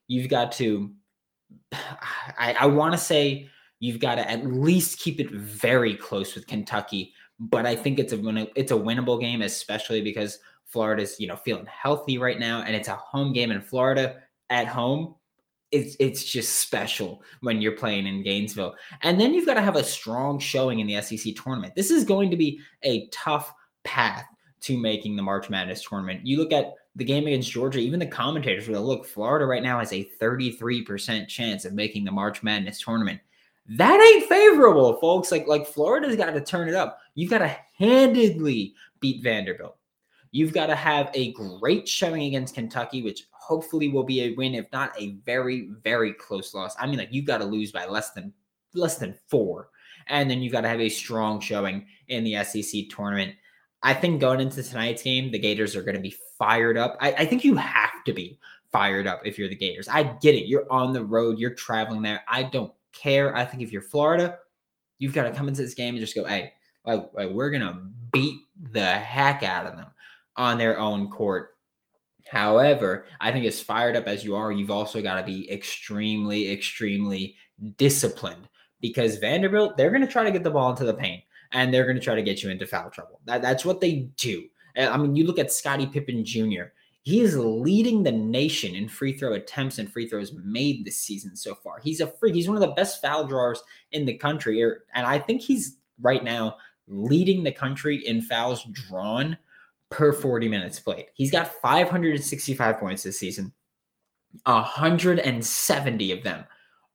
You've 0.08 0.29
got 0.29 0.51
to, 0.53 0.91
I, 1.74 2.55
I 2.62 2.65
want 2.67 2.94
to 2.94 2.98
say 2.98 3.50
you've 3.79 4.00
got 4.00 4.15
to 4.15 4.29
at 4.29 4.46
least 4.46 5.00
keep 5.00 5.20
it 5.20 5.29
very 5.32 5.96
close 5.96 6.36
with 6.36 6.48
Kentucky. 6.48 7.13
But 7.39 7.65
I 7.65 7.75
think 7.75 8.00
it's 8.00 8.13
a 8.13 8.48
it's 8.60 8.72
a 8.72 8.75
winnable 8.75 9.20
game, 9.20 9.42
especially 9.42 10.01
because 10.01 10.39
Florida's 10.65 11.20
you 11.20 11.27
know 11.27 11.36
feeling 11.36 11.65
healthy 11.65 12.18
right 12.18 12.39
now, 12.39 12.62
and 12.62 12.75
it's 12.75 12.88
a 12.88 12.96
home 12.96 13.34
game 13.34 13.51
in 13.51 13.62
Florida 13.62 14.22
at 14.50 14.68
home. 14.68 15.15
It's 15.72 15.96
it's 16.00 16.24
just 16.24 16.60
special 16.60 17.22
when 17.42 17.62
you're 17.62 17.74
playing 17.74 18.08
in 18.08 18.24
Gainesville, 18.24 18.75
and 19.01 19.20
then 19.20 19.34
you've 19.34 19.46
got 19.46 19.56
to 19.56 19.62
have 19.62 19.75
a 19.75 19.84
strong 19.84 20.39
showing 20.39 20.80
in 20.80 20.88
the 20.88 21.01
SEC 21.01 21.36
tournament. 21.36 21.75
This 21.75 21.92
is 21.92 22.06
going 22.06 22.32
to 22.32 22.38
be 22.38 22.60
a 22.84 23.08
tough 23.08 23.54
path 23.84 24.25
to 24.62 24.77
making 24.77 25.15
the 25.15 25.22
March 25.22 25.50
Madness 25.50 25.84
tournament. 25.84 26.25
You 26.25 26.38
look 26.38 26.51
at 26.51 26.74
the 26.96 27.04
game 27.04 27.27
against 27.27 27.51
Georgia, 27.51 27.80
even 27.80 28.00
the 28.00 28.08
commentators 28.08 28.68
were 28.68 28.75
like, 28.75 28.86
look, 28.86 29.06
Florida 29.06 29.46
right 29.46 29.62
now 29.62 29.80
has 29.80 29.92
a 29.92 30.10
33% 30.20 31.27
chance 31.27 31.65
of 31.65 31.74
making 31.74 32.06
the 32.06 32.12
March 32.12 32.42
Madness 32.42 32.82
tournament. 32.82 33.20
That 33.67 34.00
ain't 34.00 34.29
favorable, 34.29 34.95
folks. 34.98 35.31
Like, 35.31 35.48
like 35.48 35.65
Florida's 35.65 36.15
got 36.15 36.31
to 36.31 36.41
turn 36.41 36.69
it 36.69 36.75
up. 36.75 37.00
You've 37.15 37.31
got 37.31 37.39
to 37.39 37.57
handedly 37.77 38.75
beat 39.00 39.24
Vanderbilt. 39.24 39.77
You've 40.31 40.53
got 40.53 40.67
to 40.67 40.75
have 40.75 41.10
a 41.13 41.31
great 41.31 41.88
showing 41.88 42.24
against 42.24 42.55
Kentucky, 42.55 43.01
which 43.01 43.24
hopefully 43.31 43.88
will 43.88 44.03
be 44.03 44.22
a 44.24 44.36
win, 44.36 44.53
if 44.53 44.65
not 44.72 44.91
a 45.00 45.15
very, 45.25 45.69
very 45.84 46.13
close 46.13 46.53
loss. 46.53 46.75
I 46.79 46.88
mean, 46.88 47.00
like 47.00 47.10
you've 47.12 47.25
got 47.25 47.38
to 47.38 47.45
lose 47.45 47.72
by 47.72 47.86
less 47.86 48.12
than 48.12 48.34
less 48.74 48.98
than 48.98 49.17
four. 49.27 49.69
And 50.07 50.29
then 50.29 50.41
you've 50.41 50.51
got 50.51 50.62
to 50.62 50.69
have 50.69 50.81
a 50.81 50.89
strong 50.89 51.39
showing 51.39 51.88
in 52.10 52.24
the 52.24 52.43
SEC 52.43 52.89
tournament. 52.89 53.34
I 53.81 53.93
think 53.93 54.19
going 54.19 54.41
into 54.41 54.62
tonight's 54.62 55.03
game, 55.03 55.31
the 55.31 55.39
Gators 55.39 55.75
are 55.75 55.84
going 55.84 55.95
to 55.95 56.01
be 56.01 56.15
fired 56.38 56.77
up. 56.77 56.98
I, 57.00 57.13
I, 57.13 57.25
think 57.25 57.43
you 57.43 57.55
have 57.55 58.03
to 58.05 58.13
be 58.13 58.39
fired 58.72 59.07
up 59.07 59.22
if 59.25 59.39
you're 59.39 59.48
the 59.48 59.55
Gators. 59.55 59.88
I 59.88 60.03
get 60.03 60.36
it. 60.36 60.48
You're 60.48 60.69
on 60.72 60.91
the 60.91 61.05
road, 61.05 61.39
you're 61.39 61.53
traveling 61.53 62.01
there. 62.01 62.24
I 62.27 62.43
don't 62.43 62.74
care. 62.96 63.36
I 63.36 63.46
think 63.46 63.62
if 63.62 63.72
you're 63.72 63.82
Florida, 63.82 64.40
you've 64.98 65.14
got 65.14 65.24
to 65.24 65.32
come 65.32 65.48
into 65.48 65.62
this 65.62 65.74
game 65.74 65.96
and 65.96 66.00
just 66.00 66.16
go, 66.16 66.24
hey, 66.25 66.54
like, 66.86 67.10
like 67.14 67.30
we're 67.30 67.52
to 67.52 67.80
beat 68.12 68.40
the 68.72 68.86
heck 68.86 69.44
out 69.44 69.66
of 69.66 69.75
them 69.75 69.88
on 70.38 70.58
their 70.58 70.80
own 70.80 71.10
court. 71.10 71.52
However, 72.28 73.06
I 73.22 73.32
think 73.32 73.46
as 73.46 73.62
fired 73.62 73.96
up 73.96 74.08
as 74.08 74.24
you 74.24 74.36
are, 74.36 74.52
you've 74.52 74.72
also 74.72 75.02
got 75.02 75.20
to 75.20 75.24
be 75.24 75.52
extremely, 75.52 76.52
extremely 76.52 77.36
disciplined 77.78 78.50
because 78.82 79.18
Vanderbilt, 79.18 79.78
they're 79.78 79.92
going 79.92 80.02
to 80.02 80.08
try 80.08 80.24
to 80.24 80.32
get 80.32 80.44
the 80.44 80.52
ball 80.52 80.72
into 80.72 80.86
the 80.86 80.94
paint 80.94 81.24
and 81.52 81.74
they're 81.74 81.86
going 81.86 81.98
to 81.98 82.02
try 82.02 82.16
to 82.16 82.24
get 82.24 82.42
you 82.42 82.50
into 82.50 82.66
foul 82.66 82.90
trouble. 82.90 83.20
That, 83.25 83.42
that's 83.42 83.64
what 83.64 83.80
they 83.80 84.10
do. 84.18 84.44
I 84.78 84.98
mean, 84.98 85.16
you 85.16 85.25
look 85.25 85.40
at 85.40 85.52
Scottie 85.52 85.88
Pippen 85.88 86.25
Jr., 86.25 86.64
he 87.05 87.21
is 87.21 87.38
leading 87.38 88.01
the 88.01 88.12
nation 88.12 88.74
in 88.74 88.89
free 88.89 89.13
throw 89.13 89.33
attempts 89.33 89.77
and 89.77 89.91
free 89.93 90.09
throws 90.09 90.33
made 90.43 90.83
this 90.83 90.97
season 90.97 91.35
so 91.35 91.53
far. 91.53 91.79
He's 91.79 92.01
a 92.01 92.07
freak. 92.07 92.33
He's 92.33 92.47
one 92.47 92.57
of 92.57 92.67
the 92.67 92.74
best 92.74 93.00
foul 93.00 93.27
drawers 93.27 93.62
in 93.91 94.05
the 94.05 94.15
country. 94.15 94.63
Er, 94.63 94.85
and 94.95 95.05
I 95.05 95.19
think 95.19 95.41
he's 95.41 95.77
right 96.01 96.24
now 96.24 96.57
leading 96.88 97.43
the 97.43 97.51
country 97.51 97.97
in 98.07 98.24
fouls 98.24 98.65
drawn 98.71 99.38
per 99.91 100.13
40 100.13 100.47
minutes 100.47 100.79
played. 100.79 101.05
He's 101.13 101.29
got 101.29 101.53
565 101.62 102.79
points 102.79 103.03
this 103.03 103.19
season. 103.19 103.53
170 104.45 106.12
of 106.12 106.24
them 106.24 106.43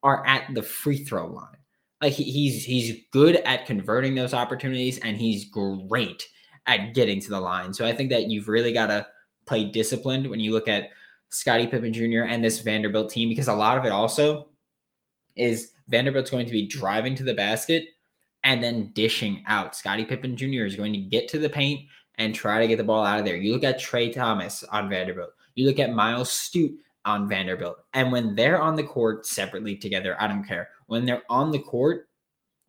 are 0.03 0.27
at 0.27 0.53
the 0.55 0.63
free 0.63 1.05
throw 1.05 1.29
line. 1.29 1.57
Like 2.03 2.15
he, 2.15 2.25
he's 2.25 2.65
he's 2.65 2.97
good 3.13 3.37
at 3.37 3.65
converting 3.65 4.17
those 4.17 4.35
opportunities 4.35 4.99
and 4.99 5.17
he's 5.17 5.49
great 5.51 6.27
at 6.67 6.95
getting 6.95 7.21
to 7.21 7.31
the 7.31 7.41
line. 7.41 7.73
So 7.73 7.87
I 7.87 7.95
think 7.95 8.11
that 8.11 8.29
you've 8.29 8.49
really 8.49 8.73
got 8.73 8.89
to 8.89 9.07
play 9.51 9.65
disciplined 9.65 10.31
when 10.31 10.39
you 10.39 10.53
look 10.53 10.69
at 10.69 10.91
Scottie 11.29 11.67
Pippen 11.67 11.93
Jr. 11.93 12.23
and 12.23 12.43
this 12.43 12.61
Vanderbilt 12.61 13.11
team 13.11 13.29
because 13.29 13.49
a 13.49 13.53
lot 13.53 13.77
of 13.77 13.85
it 13.85 13.91
also 13.91 14.49
is 15.35 15.73
Vanderbilt's 15.89 16.31
going 16.31 16.47
to 16.47 16.53
be 16.53 16.69
driving 16.69 17.17
to 17.17 17.25
the 17.25 17.35
basket 17.35 17.85
and 18.45 18.63
then 18.63 18.93
dishing 18.95 19.43
out. 19.49 19.75
Scottie 19.75 20.05
Pippen 20.05 20.37
Jr. 20.37 20.67
is 20.67 20.77
going 20.77 20.93
to 20.93 21.01
get 21.01 21.27
to 21.31 21.39
the 21.41 21.49
paint 21.49 21.81
and 22.15 22.33
try 22.33 22.61
to 22.61 22.69
get 22.69 22.77
the 22.77 22.85
ball 22.85 23.05
out 23.05 23.19
of 23.19 23.25
there. 23.25 23.37
You 23.37 23.53
look 23.53 23.65
at 23.65 23.81
Trey 23.81 24.13
Thomas 24.13 24.63
on 24.71 24.89
Vanderbilt. 24.89 25.31
You 25.57 25.67
look 25.67 25.81
at 25.81 25.93
Myles 25.93 26.31
Stute 26.31 26.79
on 27.05 27.29
Vanderbilt. 27.29 27.79
And 27.93 28.13
when 28.13 28.37
they're 28.37 28.63
on 28.63 28.77
the 28.77 28.85
court 28.85 29.27
separately 29.27 29.75
together, 29.75 30.17
I 30.23 30.29
don't 30.29 30.45
care. 30.45 30.69
When 30.87 31.05
they're 31.05 31.25
on 31.29 31.51
the 31.51 31.59
court, 31.59 32.09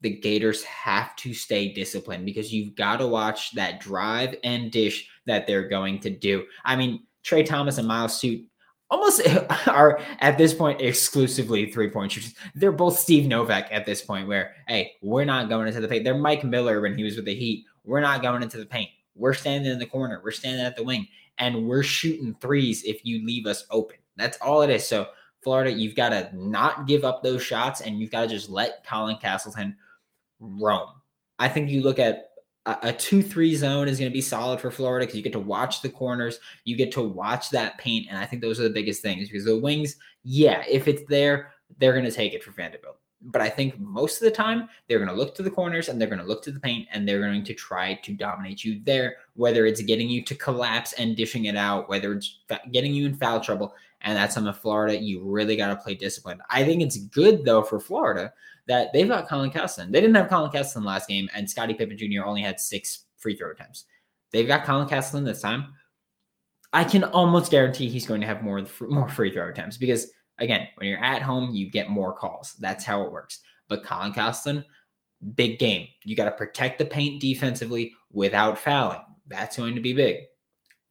the 0.02 0.10
Gators 0.10 0.64
have 0.64 1.16
to 1.18 1.36
stay 1.36 1.72
disciplined 1.72 2.26
because 2.26 2.52
you've 2.52 2.76
got 2.76 2.98
to 2.98 3.08
watch 3.08 3.52
that 3.52 3.80
drive 3.82 4.36
and 4.44 4.72
dish 4.72 5.11
that 5.26 5.48
they're 5.48 5.68
going 5.68 6.00
to 6.00 6.10
do. 6.10 6.46
I 6.64 6.76
mean, 6.76 7.04
Trey 7.24 7.44
Thomas 7.44 7.78
and 7.78 7.88
Myles 7.88 8.18
Stute 8.18 8.46
almost 8.90 9.22
are 9.68 10.00
at 10.20 10.38
this 10.38 10.54
point 10.54 10.82
exclusively 10.82 11.72
three 11.72 11.90
point 11.90 12.12
shooters. 12.12 12.36
They're 12.56 12.72
both 12.72 13.00
Steve 13.00 13.28
Novak 13.28 13.68
at 13.72 13.86
this 13.86 14.02
point, 14.02 14.28
where, 14.28 14.56
hey, 14.68 14.94
we're 15.02 15.26
not 15.26 15.50
going 15.50 15.68
into 15.68 15.82
the 15.82 15.88
paint. 15.88 16.04
They're 16.04 16.18
Mike 16.18 16.44
Miller 16.44 16.82
when 16.82 16.96
he 16.96 17.04
was 17.04 17.16
with 17.16 17.26
the 17.26 17.36
Heat. 17.36 17.66
We're 17.84 18.02
not 18.02 18.22
going 18.22 18.44
into 18.44 18.58
the 18.58 18.66
paint. 18.66 18.90
We're 19.16 19.34
standing 19.34 19.72
in 19.72 19.80
the 19.80 19.86
corner. 19.86 20.22
We're 20.24 20.32
standing 20.32 20.66
at 20.66 20.76
the 20.76 20.84
wing 20.84 21.08
and 21.38 21.68
we're 21.68 21.84
shooting 21.84 22.36
threes 22.40 22.84
if 22.84 23.04
you 23.04 23.26
leave 23.26 23.46
us 23.46 23.66
open. 23.72 23.98
That's 24.16 24.38
all 24.38 24.62
it 24.62 24.70
is. 24.70 24.88
So, 24.88 25.08
Florida, 25.44 25.72
you've 25.72 25.96
got 25.96 26.10
to 26.10 26.30
not 26.34 26.86
give 26.88 27.04
up 27.04 27.24
those 27.24 27.42
shots 27.42 27.82
and 27.82 28.00
you've 28.00 28.12
got 28.12 28.22
to 28.22 28.28
just 28.28 28.50
let 28.50 28.86
Colin 28.86 29.18
Castleton 29.18 29.76
roam. 30.40 30.90
I 31.40 31.50
think 31.50 31.70
you 31.70 31.82
look 31.82 31.98
at 31.98 32.31
a 32.66 32.94
2 32.94 33.24
3 33.24 33.56
zone 33.56 33.88
is 33.88 33.98
going 33.98 34.12
to 34.12 34.14
be 34.14 34.22
solid 34.22 34.60
for 34.60 34.70
Florida 34.70 35.06
because 35.06 35.18
you 35.18 35.24
get 35.24 35.34
to 35.34 35.40
watch 35.40 35.82
the 35.82 35.90
corners, 35.90 36.40
you 36.64 36.76
get 36.76 36.92
to 36.92 37.02
watch 37.02 37.50
that 37.50 37.78
paint. 37.78 38.08
And 38.10 38.18
I 38.18 38.26
think 38.26 38.42
those 38.42 38.60
are 38.60 38.64
the 38.64 38.70
biggest 38.70 39.02
things 39.02 39.30
because 39.30 39.46
the 39.46 39.58
wings, 39.58 39.96
yeah, 40.24 40.64
if 40.70 40.88
it's 40.88 41.04
there, 41.10 41.54
they're 41.80 41.94
going 41.94 42.06
to 42.06 42.12
take 42.12 42.34
it 42.34 42.44
for 42.44 42.52
Vanderbilt. 42.52 42.98
But 43.24 43.42
I 43.42 43.50
think 43.50 43.80
most 43.80 44.18
of 44.18 44.26
the 44.26 44.36
time 44.36 44.68
they're 44.88 45.00
going 45.00 45.10
to 45.10 45.16
look 45.16 45.36
to 45.36 45.44
the 45.44 45.50
corners 45.50 45.90
and 45.90 46.00
they're 46.00 46.08
going 46.08 46.22
to 46.22 46.28
look 46.28 46.44
to 46.44 46.52
the 46.52 46.60
paint 46.60 46.88
and 46.92 47.08
they're 47.08 47.22
going 47.22 47.44
to 47.44 47.54
try 47.54 47.96
to 47.96 48.14
dominate 48.14 48.64
you 48.64 48.82
there, 48.84 49.18
whether 49.36 49.66
it's 49.66 49.82
getting 49.82 50.10
you 50.10 50.24
to 50.24 50.36
collapse 50.36 50.94
and 50.94 51.16
dishing 51.16 51.46
it 51.46 51.56
out, 51.56 51.88
whether 51.88 52.14
it's 52.14 52.40
getting 52.72 52.94
you 52.94 53.06
in 53.06 53.16
foul 53.16 53.40
trouble. 53.40 53.76
And 54.02 54.18
that's 54.18 54.34
some 54.34 54.48
of 54.48 54.58
Florida. 54.58 55.00
You 55.00 55.24
really 55.24 55.56
got 55.56 55.68
to 55.68 55.76
play 55.76 55.94
disciplined. 55.94 56.42
I 56.50 56.64
think 56.64 56.82
it's 56.82 56.98
good, 56.98 57.46
though, 57.46 57.62
for 57.62 57.80
Florida 57.80 58.34
that 58.68 58.94
they've 58.94 59.08
got 59.08 59.28
Colin 59.28 59.52
Castleton. 59.52 59.92
They 59.92 60.02
didn't 60.02 60.16
have 60.16 60.30
Colin 60.30 60.52
Castleton 60.52 60.86
last 60.86 61.08
game, 61.08 61.30
and 61.34 61.50
Scottie 61.50 61.74
Pippen 61.74 61.98
Jr. 61.98 62.26
only 62.26 62.42
had 62.42 62.60
six 62.60 63.06
free 63.18 63.36
throw 63.36 63.52
attempts. 63.52 63.86
they've 64.32 64.48
got 64.48 64.66
Colin 64.66 64.88
Castleton 64.88 65.26
this 65.26 65.42
time. 65.42 65.74
I 66.74 66.84
can 66.84 67.04
almost 67.04 67.52
guarantee 67.52 67.90
he's 67.90 68.08
going 68.08 68.22
to 68.22 68.28
have 68.28 68.44
more 68.44 68.66
more 68.82 69.10
free 69.10 69.32
throw 69.32 69.50
attempts 69.50 69.78
because 69.78 70.08
again, 70.40 70.68
when 70.76 70.88
you're 70.88 71.04
at 71.04 71.22
home, 71.22 71.54
you 71.54 71.70
get 71.70 71.90
more 71.90 72.14
calls. 72.14 72.54
That's 72.60 72.84
how 72.84 73.04
it 73.04 73.12
works. 73.12 73.40
But 73.68 73.84
Colin 73.84 74.14
Castleton, 74.14 74.66
big 75.36 75.60
game. 75.60 75.88
You 76.04 76.16
got 76.16 76.26
to 76.26 76.32
protect 76.32 76.80
the 76.80 76.86
paint 76.86 77.22
defensively 77.22 77.94
without 78.12 78.58
fouling. 78.58 79.02
That's 79.28 79.58
going 79.58 79.76
to 79.76 79.82
be 79.82 79.94
big. 79.94 80.18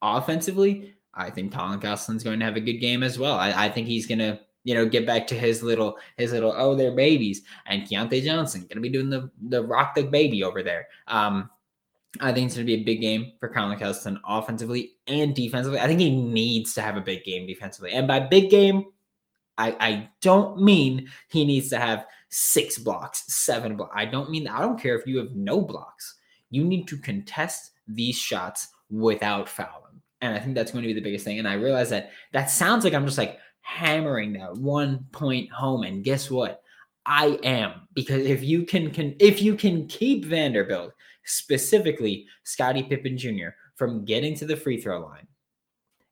Offensively, 0.03 0.95
I 1.12 1.31
think 1.31 1.53
Colin 1.53 1.81
Castleton's 1.81 2.25
going 2.25 2.39
to 2.39 2.45
have 2.45 2.57
a 2.57 2.61
good 2.61 2.79
game 2.79 3.03
as 3.03 3.19
well. 3.19 3.35
I, 3.35 3.67
I 3.67 3.69
think 3.69 3.87
he's 3.87 4.07
going 4.07 4.21
to 4.21 4.41
you 4.64 4.75
know, 4.75 4.87
get 4.87 5.07
back 5.07 5.26
to 5.29 5.35
his 5.35 5.62
little 5.62 5.97
his 6.17 6.33
little 6.33 6.52
oh 6.57 6.75
they're 6.75 6.93
babies 6.93 7.43
and 7.67 7.83
Keyontae 7.83 8.23
Johnson 8.23 8.67
gonna 8.69 8.81
be 8.81 8.88
doing 8.88 9.11
the 9.11 9.31
the 9.49 9.62
rock 9.62 9.95
the 9.95 10.02
baby 10.02 10.45
over 10.45 10.62
there. 10.62 10.88
Um, 11.07 11.50
I 12.21 12.33
think 12.33 12.47
it's 12.47 12.57
to 12.57 12.64
be 12.64 12.75
a 12.75 12.83
big 12.83 13.00
game 13.00 13.33
for 13.38 13.49
Colin 13.49 13.79
Castleton 13.79 14.21
offensively 14.26 14.93
and 15.07 15.35
defensively. 15.35 15.79
I 15.79 15.87
think 15.87 16.00
he 16.00 16.11
needs 16.11 16.75
to 16.75 16.83
have 16.83 16.97
a 16.97 17.00
big 17.00 17.23
game 17.23 17.47
defensively. 17.47 17.93
And 17.93 18.09
by 18.09 18.19
big 18.19 18.50
game, 18.50 18.87
I, 19.57 19.76
I 19.79 20.09
don't 20.21 20.61
mean 20.61 21.09
he 21.29 21.45
needs 21.45 21.69
to 21.71 21.79
have 21.79 22.07
six 22.31 22.79
blocks, 22.79 23.33
seven 23.33 23.76
blocks. 23.76 23.93
I 23.95 24.07
don't 24.07 24.31
mean. 24.31 24.49
I 24.49 24.61
don't 24.61 24.81
care 24.81 24.97
if 24.97 25.07
you 25.07 25.19
have 25.19 25.37
no 25.37 25.61
blocks. 25.61 26.17
You 26.50 26.64
need 26.64 26.88
to 26.88 26.97
contest 26.97 27.73
these 27.87 28.17
shots 28.17 28.69
without 28.90 29.49
fouling. 29.49 30.00
And 30.21 30.35
I 30.35 30.40
think 30.40 30.55
that's 30.55 30.73
going 30.73 30.83
to 30.83 30.88
be 30.88 30.95
the 30.95 31.00
biggest 31.00 31.25
thing. 31.25 31.38
And 31.38 31.47
I 31.47 31.55
realize 31.55 31.90
that 31.90 32.11
that 32.33 32.50
sounds 32.50 32.85
like 32.85 32.93
I'm 32.93 33.07
just 33.07 33.19
like 33.19 33.38
hammering 33.71 34.33
that 34.35 34.55
one 34.57 35.07
point 35.12 35.50
home. 35.50 35.85
And 35.85 36.05
guess 36.05 36.31
what? 36.31 36.62
I 37.07 37.39
am 37.43 37.89
because 37.95 38.27
if 38.27 38.43
you 38.43 38.65
can, 38.65 38.91
can 38.91 39.15
if 39.19 39.41
you 39.41 39.55
can 39.55 39.87
keep 39.87 40.25
Vanderbilt 40.25 40.93
specifically 41.25 42.27
Scottie 42.45 42.83
Pippen 42.83 43.17
Jr., 43.17 43.49
from 43.77 44.05
getting 44.05 44.35
to 44.37 44.45
the 44.45 44.57
free 44.57 44.79
throw 44.79 45.00
line, 45.00 45.27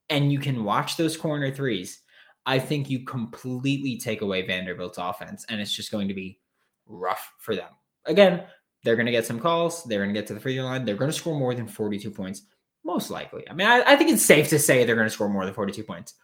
and 0.09 0.33
you 0.33 0.38
can 0.38 0.65
watch 0.65 0.97
those 0.97 1.19
corner 1.19 1.50
threes, 1.55 2.00
I 2.47 2.59
think 2.59 2.88
you 2.88 3.05
completely 3.05 3.99
take 3.99 4.23
away 4.23 4.47
Vanderbilt's 4.47 4.97
offense, 4.97 5.45
and 5.50 5.61
it's 5.61 5.75
just 5.75 5.91
going 5.91 6.09
to 6.09 6.15
be 6.15 6.41
rough 6.87 7.35
for 7.38 7.55
them. 7.55 7.69
Again, 8.07 8.45
they're 8.85 8.97
going 8.97 9.07
to 9.07 9.12
get 9.12 9.27
some 9.27 9.38
calls. 9.38 9.85
They're 9.85 9.99
going 10.03 10.15
to 10.15 10.19
get 10.19 10.27
to 10.29 10.35
the 10.35 10.41
free 10.41 10.57
throw 10.57 10.65
line. 10.65 10.87
They're 10.87 10.95
going 10.95 11.11
to 11.11 11.17
score 11.17 11.38
more 11.38 11.55
than 11.55 11.69
42 11.69 12.11
points, 12.11 12.43
most 12.85 13.11
likely. 13.11 13.47
I 13.50 13.53
mean, 13.53 13.67
I, 13.67 13.83
I 13.83 13.97
think 13.97 14.11
it's 14.11 14.25
safe 14.25 14.49
to 14.49 14.59
say 14.59 14.85
they're 14.85 14.95
going 14.95 15.07
to 15.07 15.12
score 15.12 15.29
more 15.29 15.45
than 15.45 15.53
42 15.53 15.83
points. 15.83 16.15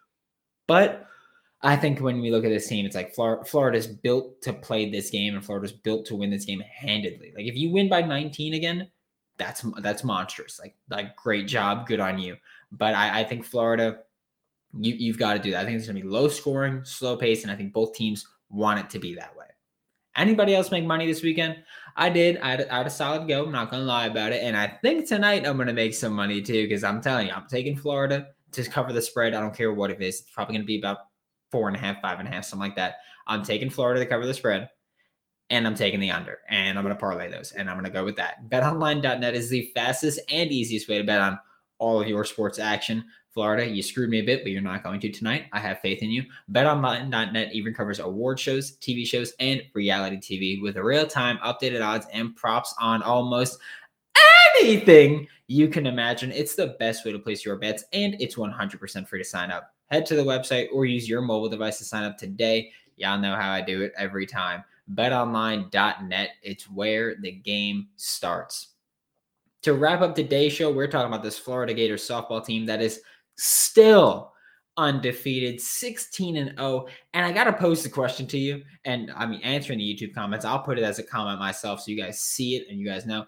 But 0.66 1.06
I 1.64 1.76
think 1.76 1.98
when 2.00 2.20
we 2.20 2.30
look 2.30 2.44
at 2.44 2.50
this 2.50 2.68
team, 2.68 2.84
it's 2.84 2.94
like 2.94 3.14
Florida 3.14 3.42
Florida's 3.46 3.86
built 3.86 4.42
to 4.42 4.52
play 4.52 4.90
this 4.90 5.08
game, 5.08 5.34
and 5.34 5.44
Florida's 5.44 5.72
built 5.72 6.04
to 6.06 6.14
win 6.14 6.30
this 6.30 6.44
game 6.44 6.60
handedly. 6.60 7.32
Like 7.34 7.46
if 7.46 7.56
you 7.56 7.70
win 7.70 7.88
by 7.88 8.02
19 8.02 8.52
again, 8.52 8.90
that's 9.38 9.64
that's 9.80 10.04
monstrous. 10.04 10.60
Like 10.60 10.76
like 10.90 11.16
great 11.16 11.48
job, 11.48 11.86
good 11.86 12.00
on 12.00 12.18
you. 12.18 12.36
But 12.70 12.94
I, 12.94 13.20
I 13.20 13.24
think 13.24 13.46
Florida, 13.46 14.00
you 14.78 14.94
you've 14.94 15.18
got 15.18 15.34
to 15.34 15.38
do 15.38 15.52
that. 15.52 15.62
I 15.62 15.64
think 15.64 15.78
it's 15.78 15.86
gonna 15.86 16.00
be 16.00 16.06
low 16.06 16.28
scoring, 16.28 16.84
slow 16.84 17.16
pace, 17.16 17.42
and 17.42 17.50
I 17.50 17.56
think 17.56 17.72
both 17.72 17.94
teams 17.94 18.26
want 18.50 18.80
it 18.80 18.90
to 18.90 18.98
be 18.98 19.14
that 19.14 19.34
way. 19.34 19.46
Anybody 20.16 20.54
else 20.54 20.70
make 20.70 20.84
money 20.84 21.06
this 21.06 21.22
weekend? 21.22 21.56
I 21.96 22.10
did. 22.10 22.36
I 22.38 22.50
had, 22.50 22.68
I 22.68 22.76
had 22.78 22.86
a 22.86 22.90
solid 22.90 23.26
go. 23.26 23.46
I'm 23.46 23.52
not 23.52 23.70
gonna 23.70 23.84
lie 23.84 24.06
about 24.06 24.32
it. 24.32 24.42
And 24.42 24.54
I 24.54 24.78
think 24.82 25.08
tonight 25.08 25.46
I'm 25.46 25.56
gonna 25.56 25.72
make 25.72 25.94
some 25.94 26.12
money 26.12 26.42
too, 26.42 26.64
because 26.64 26.84
I'm 26.84 27.00
telling 27.00 27.28
you, 27.28 27.32
I'm 27.32 27.48
taking 27.48 27.74
Florida 27.74 28.26
to 28.52 28.64
cover 28.64 28.92
the 28.92 29.00
spread. 29.00 29.32
I 29.32 29.40
don't 29.40 29.56
care 29.56 29.72
what 29.72 29.90
it 29.90 30.02
is. 30.02 30.20
It's 30.20 30.30
probably 30.30 30.56
gonna 30.56 30.66
be 30.66 30.78
about 30.78 30.98
four 31.54 31.68
and 31.68 31.76
a 31.76 31.80
half, 31.80 32.02
five 32.02 32.18
and 32.18 32.26
a 32.26 32.32
half, 32.32 32.44
something 32.44 32.68
like 32.68 32.74
that. 32.74 32.96
I'm 33.28 33.44
taking 33.44 33.70
Florida 33.70 34.00
to 34.00 34.06
cover 34.06 34.26
the 34.26 34.34
spread, 34.34 34.68
and 35.50 35.68
I'm 35.68 35.76
taking 35.76 36.00
the 36.00 36.10
under, 36.10 36.40
and 36.48 36.76
I'm 36.76 36.84
going 36.84 36.92
to 36.92 37.00
parlay 37.00 37.30
those, 37.30 37.52
and 37.52 37.70
I'm 37.70 37.76
going 37.76 37.84
to 37.84 37.92
go 37.92 38.04
with 38.04 38.16
that. 38.16 38.50
BetOnline.net 38.50 39.36
is 39.36 39.48
the 39.48 39.70
fastest 39.72 40.18
and 40.28 40.50
easiest 40.50 40.88
way 40.88 40.98
to 40.98 41.04
bet 41.04 41.20
on 41.20 41.38
all 41.78 42.00
of 42.00 42.08
your 42.08 42.24
sports 42.24 42.58
action. 42.58 43.04
Florida, 43.32 43.68
you 43.68 43.84
screwed 43.84 44.10
me 44.10 44.18
a 44.18 44.24
bit, 44.24 44.42
but 44.42 44.50
you're 44.50 44.62
not 44.62 44.82
going 44.82 44.98
to 44.98 45.12
tonight. 45.12 45.44
I 45.52 45.60
have 45.60 45.78
faith 45.78 46.02
in 46.02 46.10
you. 46.10 46.24
BetOnline.net 46.50 47.50
even 47.52 47.72
covers 47.72 48.00
award 48.00 48.40
shows, 48.40 48.76
TV 48.78 49.06
shows, 49.06 49.32
and 49.38 49.62
reality 49.74 50.16
TV 50.16 50.60
with 50.60 50.76
real-time 50.76 51.38
updated 51.38 51.86
odds 51.86 52.08
and 52.12 52.34
props 52.34 52.74
on 52.80 53.00
almost 53.04 53.60
anything 54.60 55.28
you 55.46 55.68
can 55.68 55.86
imagine. 55.86 56.32
It's 56.32 56.56
the 56.56 56.74
best 56.80 57.04
way 57.04 57.12
to 57.12 57.18
place 57.20 57.44
your 57.44 57.56
bets, 57.56 57.84
and 57.92 58.16
it's 58.20 58.34
100% 58.34 59.06
free 59.06 59.20
to 59.20 59.24
sign 59.24 59.52
up 59.52 59.73
head 59.94 60.04
to 60.06 60.16
the 60.16 60.24
website 60.24 60.66
or 60.72 60.84
use 60.84 61.08
your 61.08 61.20
mobile 61.20 61.48
device 61.48 61.78
to 61.78 61.84
sign 61.84 62.02
up 62.02 62.18
today. 62.18 62.72
Y'all 62.96 63.18
know 63.18 63.36
how 63.36 63.52
I 63.52 63.60
do 63.60 63.82
it 63.82 63.92
every 63.96 64.26
time. 64.26 64.64
BetOnline.net, 64.92 66.30
it's 66.42 66.68
where 66.68 67.14
the 67.20 67.30
game 67.30 67.88
starts. 67.96 68.70
To 69.62 69.74
wrap 69.74 70.00
up 70.00 70.16
today's 70.16 70.52
show, 70.52 70.70
we're 70.70 70.88
talking 70.88 71.06
about 71.06 71.22
this 71.22 71.38
Florida 71.38 71.72
Gators 71.72 72.06
softball 72.06 72.44
team 72.44 72.66
that 72.66 72.82
is 72.82 73.00
still 73.36 74.32
undefeated, 74.76 75.60
16 75.60 76.36
and 76.36 76.58
0. 76.58 76.86
And 77.14 77.24
I 77.24 77.30
got 77.30 77.44
to 77.44 77.52
pose 77.52 77.84
the 77.84 77.88
question 77.88 78.26
to 78.26 78.38
you. 78.38 78.62
And 78.84 79.12
I 79.16 79.26
mean, 79.26 79.40
answering 79.42 79.78
the 79.78 79.84
YouTube 79.84 80.12
comments, 80.12 80.44
I'll 80.44 80.58
put 80.58 80.76
it 80.76 80.84
as 80.84 80.98
a 80.98 81.04
comment 81.04 81.38
myself 81.38 81.80
so 81.80 81.92
you 81.92 81.96
guys 81.96 82.20
see 82.20 82.56
it 82.56 82.66
and 82.68 82.78
you 82.78 82.84
guys 82.84 83.06
know. 83.06 83.26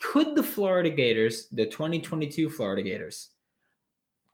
Could 0.00 0.36
the 0.36 0.42
Florida 0.42 0.90
Gators, 0.90 1.48
the 1.50 1.64
2022 1.64 2.50
Florida 2.50 2.82
Gators, 2.82 3.30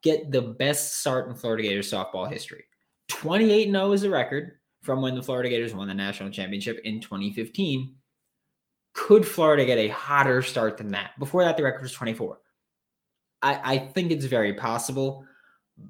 get 0.02 0.30
the 0.30 0.42
best 0.42 1.00
start 1.00 1.28
in 1.28 1.34
Florida 1.34 1.62
Gators 1.64 1.90
softball 1.90 2.30
history. 2.30 2.64
28 3.08 3.70
0 3.70 3.92
is 3.92 4.02
the 4.02 4.10
record 4.10 4.58
from 4.82 5.02
when 5.02 5.14
the 5.14 5.22
Florida 5.22 5.48
Gators 5.48 5.74
won 5.74 5.88
the 5.88 5.94
national 5.94 6.30
championship 6.30 6.80
in 6.84 7.00
2015. 7.00 7.94
Could 8.94 9.26
Florida 9.26 9.64
get 9.64 9.78
a 9.78 9.88
hotter 9.88 10.42
start 10.42 10.76
than 10.76 10.88
that? 10.88 11.18
Before 11.18 11.44
that, 11.44 11.56
the 11.56 11.62
record 11.62 11.82
was 11.82 11.92
24. 11.92 12.38
I, 13.42 13.74
I 13.74 13.78
think 13.78 14.10
it's 14.10 14.24
very 14.24 14.54
possible. 14.54 15.24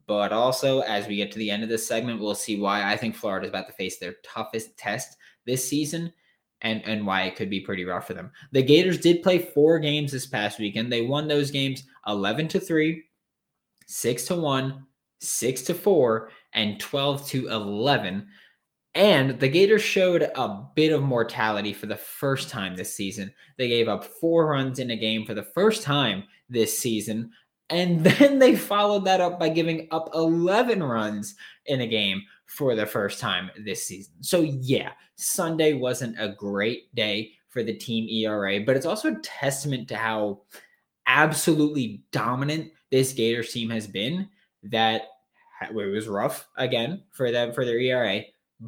But 0.06 0.32
also, 0.32 0.80
as 0.80 1.06
we 1.06 1.16
get 1.16 1.32
to 1.32 1.38
the 1.38 1.50
end 1.50 1.62
of 1.62 1.70
this 1.70 1.86
segment, 1.86 2.20
we'll 2.20 2.34
see 2.34 2.60
why 2.60 2.92
I 2.92 2.96
think 2.96 3.14
Florida 3.14 3.46
is 3.46 3.50
about 3.50 3.68
to 3.68 3.72
face 3.72 3.98
their 3.98 4.16
toughest 4.22 4.76
test 4.76 5.16
this 5.46 5.66
season 5.66 6.12
and, 6.60 6.82
and 6.84 7.06
why 7.06 7.22
it 7.22 7.36
could 7.36 7.48
be 7.48 7.60
pretty 7.60 7.84
rough 7.84 8.06
for 8.06 8.14
them. 8.14 8.30
The 8.52 8.62
Gators 8.62 8.98
did 8.98 9.22
play 9.22 9.38
four 9.38 9.78
games 9.78 10.12
this 10.12 10.26
past 10.26 10.58
weekend. 10.58 10.92
They 10.92 11.02
won 11.02 11.26
those 11.26 11.50
games 11.50 11.84
11 12.06 12.48
to 12.48 12.60
3, 12.60 13.02
six 13.88 14.24
to 14.26 14.36
one, 14.36 14.86
six 15.20 15.62
to 15.62 15.74
four, 15.74 16.30
and 16.52 16.78
12 16.78 17.26
to 17.28 17.48
11. 17.48 18.28
And 18.94 19.38
the 19.38 19.48
Gators 19.48 19.82
showed 19.82 20.22
a 20.22 20.64
bit 20.74 20.92
of 20.92 21.02
mortality 21.02 21.72
for 21.72 21.86
the 21.86 21.96
first 21.96 22.48
time 22.48 22.76
this 22.76 22.94
season. 22.94 23.32
They 23.56 23.68
gave 23.68 23.88
up 23.88 24.04
four 24.04 24.46
runs 24.46 24.78
in 24.78 24.90
a 24.90 24.96
game 24.96 25.24
for 25.24 25.34
the 25.34 25.42
first 25.42 25.82
time 25.82 26.24
this 26.48 26.78
season. 26.78 27.30
And 27.70 28.04
then 28.04 28.38
they 28.38 28.56
followed 28.56 29.04
that 29.04 29.20
up 29.20 29.38
by 29.38 29.48
giving 29.48 29.88
up 29.90 30.10
11 30.14 30.82
runs 30.82 31.34
in 31.66 31.80
a 31.80 31.86
game 31.86 32.22
for 32.46 32.74
the 32.74 32.86
first 32.86 33.20
time 33.20 33.50
this 33.64 33.86
season. 33.86 34.14
So, 34.20 34.40
yeah, 34.40 34.92
Sunday 35.16 35.74
wasn't 35.74 36.16
a 36.18 36.30
great 36.30 36.94
day 36.94 37.32
for 37.48 37.62
the 37.62 37.76
team 37.76 38.08
ERA, 38.08 38.60
but 38.60 38.76
it's 38.76 38.86
also 38.86 39.12
a 39.12 39.20
testament 39.20 39.88
to 39.88 39.96
how 39.96 40.42
absolutely 41.06 42.02
dominant 42.10 42.70
this 42.90 43.12
Gators 43.12 43.52
team 43.52 43.70
has 43.70 43.86
been 43.86 44.28
that 44.64 45.02
it 45.62 45.74
was 45.74 46.08
rough 46.08 46.48
again 46.56 47.04
for 47.12 47.30
them 47.30 47.52
for 47.52 47.64
their 47.64 47.78
ERA, 47.78 48.22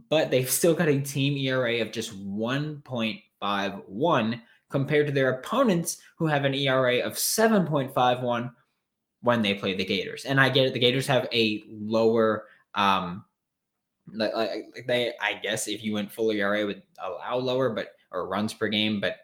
but 0.09 0.31
they've 0.31 0.51
still 0.51 0.75
got 0.75 0.89
a 0.89 1.01
team 1.01 1.37
ERA 1.37 1.81
of 1.81 1.93
just 1.93 2.19
1.51 2.19 4.41
compared 4.71 5.07
to 5.07 5.13
their 5.13 5.31
opponents 5.31 5.99
who 6.17 6.27
have 6.27 6.45
an 6.45 6.55
ERA 6.55 6.99
of 6.99 7.15
7.51 7.15 8.53
when 9.23 9.43
they 9.43 9.55
play 9.55 9.75
the 9.75 9.85
Gators. 9.85 10.25
And 10.25 10.41
I 10.41 10.49
get 10.49 10.67
it, 10.67 10.73
the 10.73 10.79
Gators 10.79 11.07
have 11.07 11.29
a 11.33 11.63
lower 11.69 12.47
um 12.75 13.25
like, 14.13 14.35
like 14.35 14.85
they 14.87 15.13
I 15.21 15.35
guess 15.35 15.69
if 15.69 15.85
you 15.85 15.93
went 15.93 16.13
full 16.13 16.31
ERA 16.31 16.67
would 16.67 16.83
allow 17.01 17.37
lower 17.37 17.71
but 17.71 17.95
or 18.13 18.27
runs 18.27 18.53
per 18.53 18.69
game, 18.69 19.01
but 19.01 19.17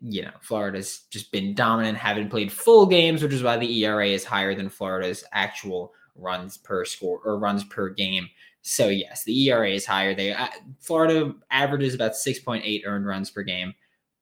you 0.00 0.22
know, 0.22 0.32
Florida's 0.40 1.02
just 1.10 1.32
been 1.32 1.54
dominant, 1.54 1.98
haven't 1.98 2.30
played 2.30 2.52
full 2.52 2.86
games, 2.86 3.22
which 3.22 3.32
is 3.32 3.42
why 3.42 3.56
the 3.56 3.84
ERA 3.84 4.06
is 4.06 4.24
higher 4.24 4.54
than 4.54 4.68
Florida's 4.68 5.24
actual 5.32 5.92
runs 6.14 6.56
per 6.56 6.84
score 6.84 7.20
or 7.24 7.38
runs 7.38 7.64
per 7.64 7.88
game. 7.90 8.28
So 8.62 8.88
yes, 8.88 9.24
the 9.24 9.48
ERA 9.48 9.70
is 9.70 9.86
higher. 9.86 10.14
They 10.14 10.32
uh, 10.32 10.48
Florida 10.80 11.34
averages 11.50 11.94
about 11.94 12.12
6.8 12.12 12.82
earned 12.86 13.06
runs 13.06 13.30
per 13.30 13.42
game, 13.42 13.74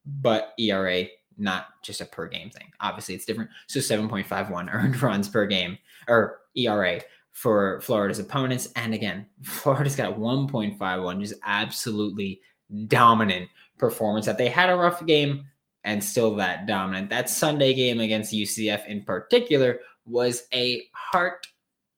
but 0.04 0.52
ERA 0.58 1.06
not 1.38 1.66
just 1.82 2.00
a 2.00 2.06
per 2.06 2.28
game 2.28 2.50
thing. 2.50 2.70
Obviously, 2.80 3.14
it's 3.14 3.24
different. 3.24 3.50
So 3.66 3.80
7.51 3.80 4.68
earned 4.72 5.02
runs 5.02 5.28
per 5.28 5.46
game 5.46 5.78
or 6.08 6.40
ERA 6.56 7.00
for 7.32 7.80
Florida's 7.82 8.18
opponents. 8.18 8.70
And 8.76 8.94
again, 8.94 9.26
Florida's 9.42 9.96
got 9.96 10.18
1.51, 10.18 11.20
just 11.20 11.34
absolutely 11.44 12.40
dominant 12.86 13.48
performance. 13.78 14.26
That 14.26 14.38
they 14.38 14.48
had 14.48 14.70
a 14.70 14.76
rough 14.76 15.04
game 15.04 15.44
and 15.86 16.04
still 16.04 16.34
that 16.36 16.66
dominant. 16.66 17.08
That 17.08 17.30
Sunday 17.30 17.72
game 17.72 18.00
against 18.00 18.34
UCF 18.34 18.86
in 18.86 19.02
particular 19.04 19.78
was 20.04 20.46
a 20.52 20.82
heart 20.92 21.46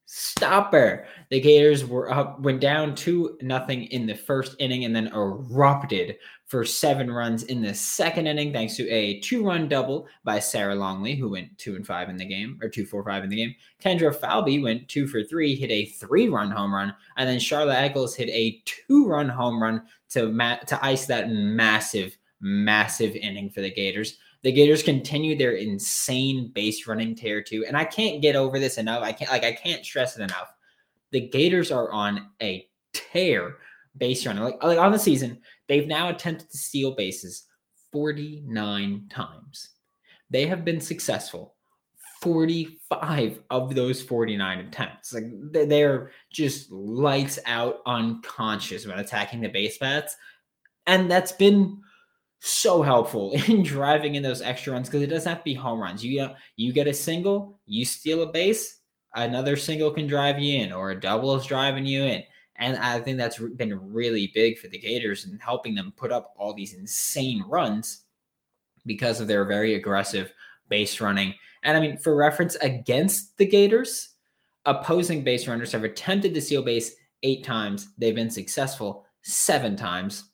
stopper. 0.05 1.07
The 1.31 1.41
Gators 1.41 1.85
were 1.85 2.11
up, 2.11 2.41
went 2.41 2.61
down 2.61 2.95
two 2.95 3.37
nothing 3.43 3.85
in 3.85 4.07
the 4.07 4.15
first 4.15 4.57
inning, 4.59 4.85
and 4.85 4.95
then 4.95 5.09
erupted 5.09 6.17
for 6.47 6.65
seven 6.65 7.11
runs 7.11 7.43
in 7.43 7.61
the 7.61 7.75
second 7.75 8.27
inning, 8.27 8.53
thanks 8.53 8.75
to 8.77 8.89
a 8.89 9.21
two-run 9.21 9.69
double 9.69 10.07
by 10.25 10.39
Sarah 10.39 10.75
Longley, 10.75 11.15
who 11.15 11.29
went 11.31 11.57
two 11.59 11.77
and 11.77 11.87
five 11.87 12.09
in 12.09 12.17
the 12.17 12.25
game, 12.25 12.59
or 12.63 12.69
two 12.69 12.87
four 12.87 13.05
five 13.05 13.23
in 13.25 13.31
the 13.31 13.37
game. 13.37 13.55
Kendra 13.83 14.15
Falby 14.15 14.63
went 14.63 14.89
two 14.89 15.07
for 15.07 15.23
three, 15.23 15.55
hit 15.55 15.71
a 15.71 15.87
three-run 15.87 16.51
home 16.51 16.75
run, 16.75 16.95
and 17.17 17.29
then 17.29 17.39
Charla 17.39 17.75
Echols 17.75 18.15
hit 18.15 18.31
a 18.31 18.63
two-run 18.65 19.29
home 19.29 19.63
run 19.63 19.83
to 20.11 20.29
ma- 20.31 20.57
to 20.57 20.83
ice 20.85 21.07
that 21.07 21.31
massive, 21.31 22.17
massive 22.41 23.15
inning 23.17 23.51
for 23.51 23.61
the 23.61 23.71
Gators. 23.71 24.19
The 24.43 24.53
Gators 24.53 24.83
continue 24.83 25.37
their 25.37 25.53
insane 25.53 26.53
base 26.55 26.87
running 26.87 27.15
tear 27.15 27.43
too, 27.43 27.65
and 27.67 27.77
I 27.77 27.85
can't 27.85 28.23
get 28.23 28.37
over 28.37 28.59
this 28.59 28.79
enough. 28.79 29.03
I 29.03 29.13
can't 29.13 29.31
like 29.31 29.45
I 29.45 29.53
can't 29.53 29.85
stress 29.85 30.17
it 30.17 30.23
enough. 30.23 30.53
The 31.11 31.29
Gators 31.29 31.73
are 31.73 31.91
on 31.91 32.29
a 32.41 32.69
tear 32.93 33.57
base 33.97 34.25
running. 34.27 34.45
Like, 34.45 34.63
like 34.63 34.79
on 34.79 34.93
the 34.93 34.99
season, 34.99 35.41
they've 35.67 35.89
now 35.89 36.09
attempted 36.09 36.51
to 36.51 36.59
steal 36.59 36.95
bases 36.95 37.47
49 37.93 39.07
times. 39.11 39.71
They 40.31 40.47
have 40.47 40.65
been 40.65 40.81
successful 40.81 41.55
45 42.21 43.41
of 43.51 43.75
those 43.75 44.03
49 44.03 44.59
attempts. 44.59 45.15
Like 45.15 45.25
they're 45.53 46.11
just 46.31 46.71
lights 46.71 47.39
out 47.47 47.81
unconscious 47.87 48.87
when 48.87 48.99
attacking 48.99 49.41
the 49.41 49.49
base 49.49 49.79
bats. 49.79 50.17
And 50.87 51.11
that's 51.11 51.33
been 51.33 51.81
so 52.41 52.83
helpful 52.83 53.33
in 53.49 53.63
driving 53.63 54.15
in 54.15 54.23
those 54.23 54.43
extra 54.43 54.73
runs 54.73 54.89
because 54.89 55.03
it 55.03 55.09
doesn't 55.09 55.29
have 55.29 55.39
to 55.39 55.45
be 55.45 55.55
home 55.55 55.81
runs. 55.81 56.05
You 56.05 56.13
get, 56.15 56.37
you 56.57 56.73
get 56.73 56.87
a 56.87 56.95
single, 56.95 57.59
you 57.67 57.85
steal 57.85 58.23
a 58.23 58.33
base, 58.33 58.81
another 59.15 59.57
single 59.57 59.91
can 59.91 60.07
drive 60.07 60.39
you 60.39 60.61
in, 60.63 60.73
or 60.73 60.91
a 60.91 61.01
double 61.01 61.35
is 61.37 61.47
driving 61.47 61.87
you 61.87 62.03
in. 62.03 62.23
And 62.57 62.77
I 62.77 62.99
think 63.01 63.19
that's 63.19 63.39
been 63.39 63.93
really 63.93 64.33
big 64.35 64.59
for 64.59 64.69
the 64.69 64.79
Gators 64.79 65.25
and 65.25 65.41
helping 65.41 65.75
them 65.75 65.93
put 65.97 66.11
up 66.11 66.35
all 66.37 66.53
these 66.53 66.75
insane 66.75 67.45
runs 67.47 68.03
because 68.85 69.21
of 69.21 69.29
their 69.29 69.45
very 69.45 69.75
aggressive 69.75 70.33
base 70.69 71.01
running. 71.01 71.35
And 71.63 71.77
I 71.77 71.81
mean, 71.81 71.99
for 71.99 72.17
reference, 72.17 72.57
against 72.57 73.37
the 73.39 73.47
Gators, 73.47 74.11
opposing 74.65 75.23
base 75.23 75.47
runners 75.47 75.73
have 75.73 75.85
attempted 75.85 76.35
to 76.35 76.41
steal 76.41 76.63
base 76.63 76.97
eight 77.23 77.45
times. 77.45 77.89
They've 77.97 78.15
been 78.15 78.31
successful 78.31 79.07
seven 79.23 79.77
times. 79.77 80.25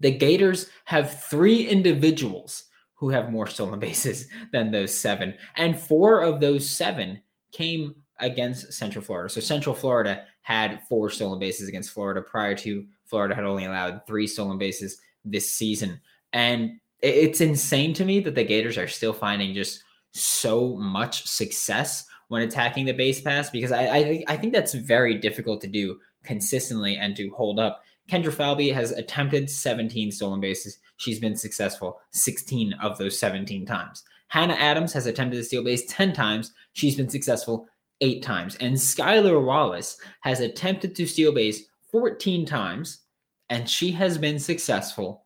The 0.00 0.10
Gators 0.10 0.70
have 0.84 1.22
three 1.24 1.66
individuals 1.66 2.64
who 2.94 3.10
have 3.10 3.32
more 3.32 3.46
stolen 3.46 3.80
bases 3.88 4.28
than 4.52 4.70
those 4.70 4.92
seven. 4.92 5.34
And 5.56 5.78
four 5.78 6.22
of 6.22 6.40
those 6.40 6.68
seven 6.68 7.22
came 7.52 7.94
against 8.20 8.72
Central 8.72 9.04
Florida. 9.04 9.28
So 9.30 9.40
Central 9.40 9.74
Florida 9.74 10.24
had 10.42 10.82
four 10.88 11.10
stolen 11.10 11.38
bases 11.38 11.68
against 11.68 11.90
Florida 11.90 12.20
prior 12.20 12.54
to 12.56 12.84
Florida 13.04 13.34
had 13.34 13.44
only 13.44 13.64
allowed 13.64 14.06
three 14.06 14.26
stolen 14.26 14.58
bases 14.58 14.98
this 15.24 15.50
season. 15.52 16.00
And 16.32 16.78
it's 17.00 17.40
insane 17.40 17.94
to 17.94 18.04
me 18.04 18.20
that 18.20 18.34
the 18.34 18.44
Gators 18.44 18.76
are 18.76 18.88
still 18.88 19.12
finding 19.12 19.54
just 19.54 19.82
so 20.12 20.76
much 20.76 21.26
success 21.26 22.06
when 22.28 22.42
attacking 22.42 22.84
the 22.84 22.92
base 22.92 23.20
pass 23.20 23.50
because 23.50 23.72
I, 23.72 23.84
I, 23.84 24.24
I 24.28 24.36
think 24.36 24.52
that's 24.52 24.74
very 24.74 25.14
difficult 25.14 25.60
to 25.62 25.66
do 25.66 25.98
consistently 26.24 26.96
and 26.96 27.16
to 27.16 27.30
hold 27.30 27.58
up. 27.58 27.82
Kendra 28.08 28.32
Falby 28.32 28.72
has 28.72 28.92
attempted 28.92 29.50
17 29.50 30.10
stolen 30.10 30.40
bases. 30.40 30.78
She's 30.96 31.20
been 31.20 31.36
successful 31.36 32.00
16 32.12 32.72
of 32.74 32.98
those 32.98 33.18
17 33.18 33.66
times. 33.66 34.04
Hannah 34.28 34.54
Adams 34.54 34.92
has 34.92 35.06
attempted 35.06 35.36
to 35.36 35.44
steal 35.44 35.64
base 35.64 35.84
10 35.86 36.12
times. 36.12 36.52
She's 36.72 36.96
been 36.96 37.08
successful 37.08 37.66
eight 38.00 38.22
times. 38.22 38.56
And 38.56 38.74
Skylar 38.74 39.44
Wallace 39.44 39.98
has 40.20 40.40
attempted 40.40 40.94
to 40.96 41.06
steal 41.06 41.32
base 41.32 41.64
14 41.90 42.44
times, 42.46 43.00
and 43.48 43.68
she 43.68 43.90
has 43.92 44.18
been 44.18 44.38
successful 44.38 45.24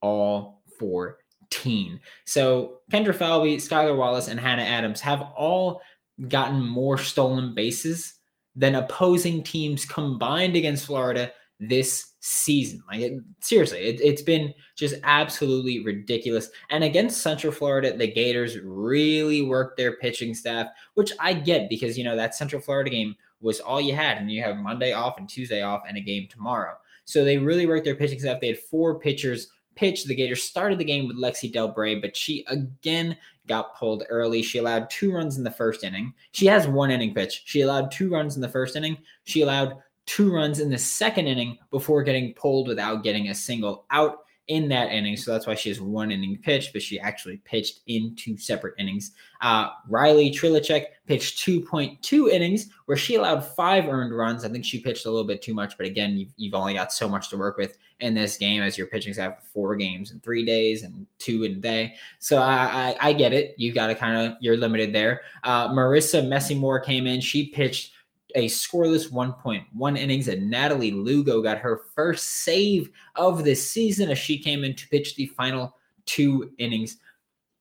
all 0.00 0.62
14. 0.78 2.00
So 2.24 2.80
Kendra 2.92 3.14
Falby, 3.14 3.56
Skylar 3.56 3.96
Wallace, 3.96 4.28
and 4.28 4.38
Hannah 4.38 4.62
Adams 4.62 5.00
have 5.00 5.22
all 5.36 5.80
gotten 6.28 6.64
more 6.64 6.98
stolen 6.98 7.54
bases 7.54 8.14
than 8.54 8.76
opposing 8.76 9.42
teams 9.42 9.84
combined 9.84 10.54
against 10.54 10.86
Florida 10.86 11.32
this 11.58 12.12
season. 12.26 12.82
Like 12.88 13.00
it, 13.00 13.12
seriously, 13.40 13.80
it, 13.80 14.10
has 14.10 14.22
been 14.22 14.54
just 14.76 14.94
absolutely 15.02 15.84
ridiculous. 15.84 16.48
And 16.70 16.82
against 16.82 17.20
Central 17.20 17.52
Florida, 17.52 17.94
the 17.94 18.10
Gators 18.10 18.58
really 18.58 19.42
worked 19.42 19.76
their 19.76 19.96
pitching 19.98 20.32
staff, 20.32 20.68
which 20.94 21.12
I 21.20 21.34
get 21.34 21.68
because 21.68 21.98
you 21.98 22.04
know 22.04 22.16
that 22.16 22.34
Central 22.34 22.62
Florida 22.62 22.88
game 22.88 23.14
was 23.42 23.60
all 23.60 23.78
you 23.78 23.94
had, 23.94 24.16
and 24.16 24.30
you 24.30 24.42
have 24.42 24.56
Monday 24.56 24.94
off 24.94 25.18
and 25.18 25.28
Tuesday 25.28 25.60
off 25.60 25.82
and 25.86 25.98
a 25.98 26.00
game 26.00 26.26
tomorrow. 26.30 26.74
So 27.04 27.24
they 27.24 27.36
really 27.36 27.66
worked 27.66 27.84
their 27.84 27.94
pitching 27.94 28.18
staff. 28.18 28.40
They 28.40 28.48
had 28.48 28.58
four 28.58 28.98
pitchers 28.98 29.48
pitch. 29.74 30.04
The 30.04 30.14
Gators 30.14 30.42
started 30.42 30.78
the 30.78 30.84
game 30.84 31.06
with 31.06 31.18
Lexie 31.18 31.52
Delbrey, 31.52 32.00
but 32.00 32.16
she 32.16 32.46
again 32.48 33.18
got 33.46 33.76
pulled 33.76 34.04
early. 34.08 34.40
She 34.40 34.56
allowed 34.56 34.88
two 34.88 35.12
runs 35.12 35.36
in 35.36 35.44
the 35.44 35.50
first 35.50 35.84
inning. 35.84 36.14
She 36.32 36.46
has 36.46 36.66
one 36.66 36.90
inning 36.90 37.12
pitch. 37.12 37.42
She 37.44 37.60
allowed 37.60 37.90
two 37.90 38.08
runs 38.08 38.36
in 38.36 38.40
the 38.40 38.48
first 38.48 38.76
inning. 38.76 38.96
She 39.24 39.42
allowed 39.42 39.76
two 40.06 40.32
runs 40.32 40.60
in 40.60 40.70
the 40.70 40.78
second 40.78 41.26
inning 41.26 41.58
before 41.70 42.02
getting 42.02 42.34
pulled 42.34 42.68
without 42.68 43.02
getting 43.02 43.28
a 43.28 43.34
single 43.34 43.86
out 43.90 44.18
in 44.48 44.68
that 44.68 44.92
inning. 44.92 45.16
So 45.16 45.32
that's 45.32 45.46
why 45.46 45.54
she 45.54 45.70
has 45.70 45.80
one 45.80 46.10
inning 46.10 46.36
pitch, 46.36 46.70
but 46.74 46.82
she 46.82 47.00
actually 47.00 47.38
pitched 47.38 47.80
in 47.86 48.14
two 48.14 48.36
separate 48.36 48.74
innings. 48.78 49.12
Uh, 49.40 49.70
Rylee 49.90 50.34
Trlicek 50.34 50.84
pitched 51.06 51.38
2.2 51.46 52.30
innings 52.30 52.68
where 52.84 52.96
she 52.96 53.14
allowed 53.14 53.40
five 53.40 53.88
earned 53.88 54.14
runs. 54.14 54.44
I 54.44 54.50
think 54.50 54.64
she 54.66 54.80
pitched 54.80 55.06
a 55.06 55.10
little 55.10 55.26
bit 55.26 55.40
too 55.40 55.54
much, 55.54 55.78
but 55.78 55.86
again, 55.86 56.18
you've, 56.18 56.32
you've 56.36 56.54
only 56.54 56.74
got 56.74 56.92
so 56.92 57.08
much 57.08 57.30
to 57.30 57.38
work 57.38 57.56
with 57.56 57.78
in 58.00 58.12
this 58.12 58.36
game 58.36 58.62
as 58.62 58.76
your 58.76 58.86
pitching 58.86 59.14
staff 59.14 59.48
four 59.52 59.76
games 59.76 60.10
in 60.10 60.20
three 60.20 60.44
days 60.44 60.82
and 60.82 61.06
two 61.18 61.44
in 61.44 61.52
a 61.52 61.56
day. 61.56 61.94
So 62.18 62.38
I, 62.42 62.96
I, 63.00 63.08
I 63.08 63.12
get 63.14 63.32
it. 63.32 63.54
You've 63.56 63.74
got 63.74 63.86
to 63.86 63.94
kind 63.94 64.26
of, 64.26 64.36
you're 64.40 64.58
limited 64.58 64.92
there. 64.92 65.22
Uh, 65.42 65.68
Marissa 65.68 66.26
Messimore 66.26 66.84
came 66.84 67.06
in. 67.06 67.22
She 67.22 67.46
pitched 67.46 67.93
a 68.34 68.46
scoreless 68.46 69.10
1.1 69.10 69.98
innings, 69.98 70.28
and 70.28 70.50
Natalie 70.50 70.90
Lugo 70.90 71.40
got 71.40 71.58
her 71.58 71.82
first 71.94 72.42
save 72.44 72.90
of 73.14 73.44
the 73.44 73.54
season 73.54 74.10
as 74.10 74.18
she 74.18 74.38
came 74.38 74.64
in 74.64 74.74
to 74.74 74.88
pitch 74.88 75.16
the 75.16 75.26
final 75.26 75.76
two 76.06 76.52
innings. 76.58 76.98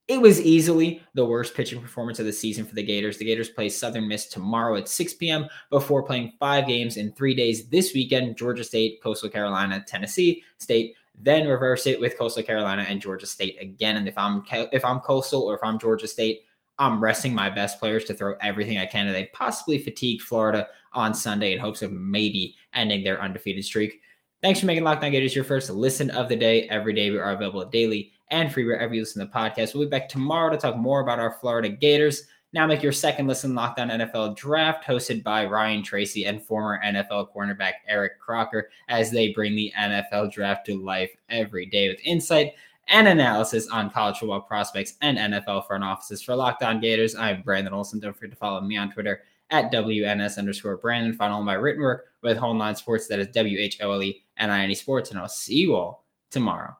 It 0.07 0.19
was 0.19 0.41
easily 0.41 1.01
the 1.13 1.25
worst 1.25 1.55
pitching 1.55 1.81
performance 1.81 2.19
of 2.19 2.25
the 2.25 2.33
season 2.33 2.65
for 2.65 2.75
the 2.75 2.83
Gators. 2.83 3.17
The 3.17 3.25
Gators 3.25 3.49
play 3.49 3.69
Southern 3.69 4.07
Miss 4.07 4.27
tomorrow 4.27 4.75
at 4.75 4.89
6 4.89 5.13
p.m. 5.13 5.47
before 5.69 6.03
playing 6.03 6.33
five 6.39 6.67
games 6.67 6.97
in 6.97 7.13
three 7.13 7.33
days 7.33 7.69
this 7.69 7.93
weekend 7.93 8.35
Georgia 8.35 8.65
State, 8.65 9.01
Coastal 9.01 9.29
Carolina, 9.29 9.83
Tennessee 9.87 10.43
State. 10.57 10.95
Then 11.15 11.47
reverse 11.47 11.85
it 11.87 12.01
with 12.01 12.17
Coastal 12.17 12.43
Carolina 12.43 12.85
and 12.89 12.99
Georgia 12.99 13.27
State 13.27 13.61
again. 13.61 13.95
And 13.95 14.07
if 14.07 14.17
I'm 14.17 14.43
if 14.49 14.83
I'm 14.83 14.99
Coastal 14.99 15.43
or 15.43 15.55
if 15.55 15.63
I'm 15.63 15.79
Georgia 15.79 16.07
State, 16.07 16.41
I'm 16.79 17.01
resting 17.01 17.33
my 17.33 17.49
best 17.49 17.79
players 17.79 18.05
to 18.05 18.13
throw 18.13 18.35
everything 18.41 18.77
I 18.77 18.85
can. 18.85 19.07
And 19.07 19.15
they 19.15 19.29
possibly 19.33 19.77
fatigue 19.77 20.21
Florida 20.21 20.67
on 20.93 21.13
Sunday 21.13 21.53
in 21.53 21.59
hopes 21.59 21.81
of 21.81 21.91
maybe 21.91 22.55
ending 22.73 23.03
their 23.03 23.21
undefeated 23.21 23.63
streak. 23.63 24.01
Thanks 24.41 24.59
for 24.59 24.65
making 24.65 24.83
Locked 24.83 25.03
On 25.03 25.11
Gators 25.11 25.35
your 25.35 25.45
first 25.45 25.69
listen 25.69 26.09
of 26.11 26.27
the 26.27 26.35
day. 26.35 26.67
Every 26.69 26.93
day 26.93 27.11
we 27.11 27.17
are 27.17 27.31
available 27.31 27.63
daily 27.65 28.11
and 28.29 28.51
free 28.51 28.65
wherever 28.65 28.93
you 28.93 29.01
listen 29.01 29.21
to 29.21 29.31
the 29.31 29.37
podcast. 29.37 29.73
We'll 29.73 29.85
be 29.85 29.89
back 29.89 30.09
tomorrow 30.09 30.51
to 30.51 30.57
talk 30.57 30.75
more 30.75 31.01
about 31.01 31.19
our 31.19 31.37
Florida 31.39 31.69
Gators. 31.69 32.27
Now 32.51 32.67
make 32.67 32.83
your 32.83 32.91
second 32.91 33.27
listen 33.27 33.55
Locked 33.55 33.79
On 33.79 33.89
NFL 33.89 34.35
Draft, 34.35 34.85
hosted 34.85 35.23
by 35.23 35.45
Ryan 35.45 35.81
Tracy 35.81 36.25
and 36.25 36.43
former 36.43 36.79
NFL 36.83 37.33
cornerback 37.33 37.73
Eric 37.87 38.19
Crocker, 38.19 38.69
as 38.89 39.09
they 39.09 39.31
bring 39.31 39.55
the 39.55 39.71
NFL 39.77 40.31
Draft 40.31 40.65
to 40.67 40.83
life 40.83 41.11
every 41.29 41.65
day 41.65 41.89
with 41.89 41.99
insight 42.03 42.53
and 42.87 43.07
analysis 43.07 43.67
on 43.69 43.89
college 43.89 44.17
football 44.17 44.41
prospects 44.41 44.93
and 45.01 45.17
NFL 45.17 45.67
front 45.67 45.83
offices. 45.83 46.21
For 46.21 46.35
Locked 46.35 46.63
On 46.63 46.79
Gators, 46.79 47.15
I'm 47.15 47.41
Brandon 47.41 47.73
Olson. 47.73 47.99
Don't 47.99 48.13
forget 48.13 48.31
to 48.31 48.37
follow 48.37 48.61
me 48.61 48.77
on 48.77 48.91
Twitter 48.91 49.21
at 49.49 49.71
WNS 49.71 50.37
underscore 50.37 50.77
Brandon. 50.77 51.13
Find 51.13 51.31
all 51.31 51.43
my 51.43 51.53
written 51.53 51.81
work 51.81 52.05
with 52.21 52.37
Whole 52.37 52.53
Nine 52.53 52.75
Sports. 52.75 53.07
That 53.07 53.19
is 53.19 53.27
W 53.27 53.59
H 53.59 53.79
O 53.81 53.91
L 53.91 54.03
E 54.03 54.23
N 54.37 54.49
I 54.49 54.63
N 54.63 54.71
E 54.71 54.75
Sports. 54.75 55.11
And 55.11 55.19
I'll 55.19 55.27
see 55.27 55.57
you 55.57 55.75
all 55.75 56.05
tomorrow. 56.31 56.75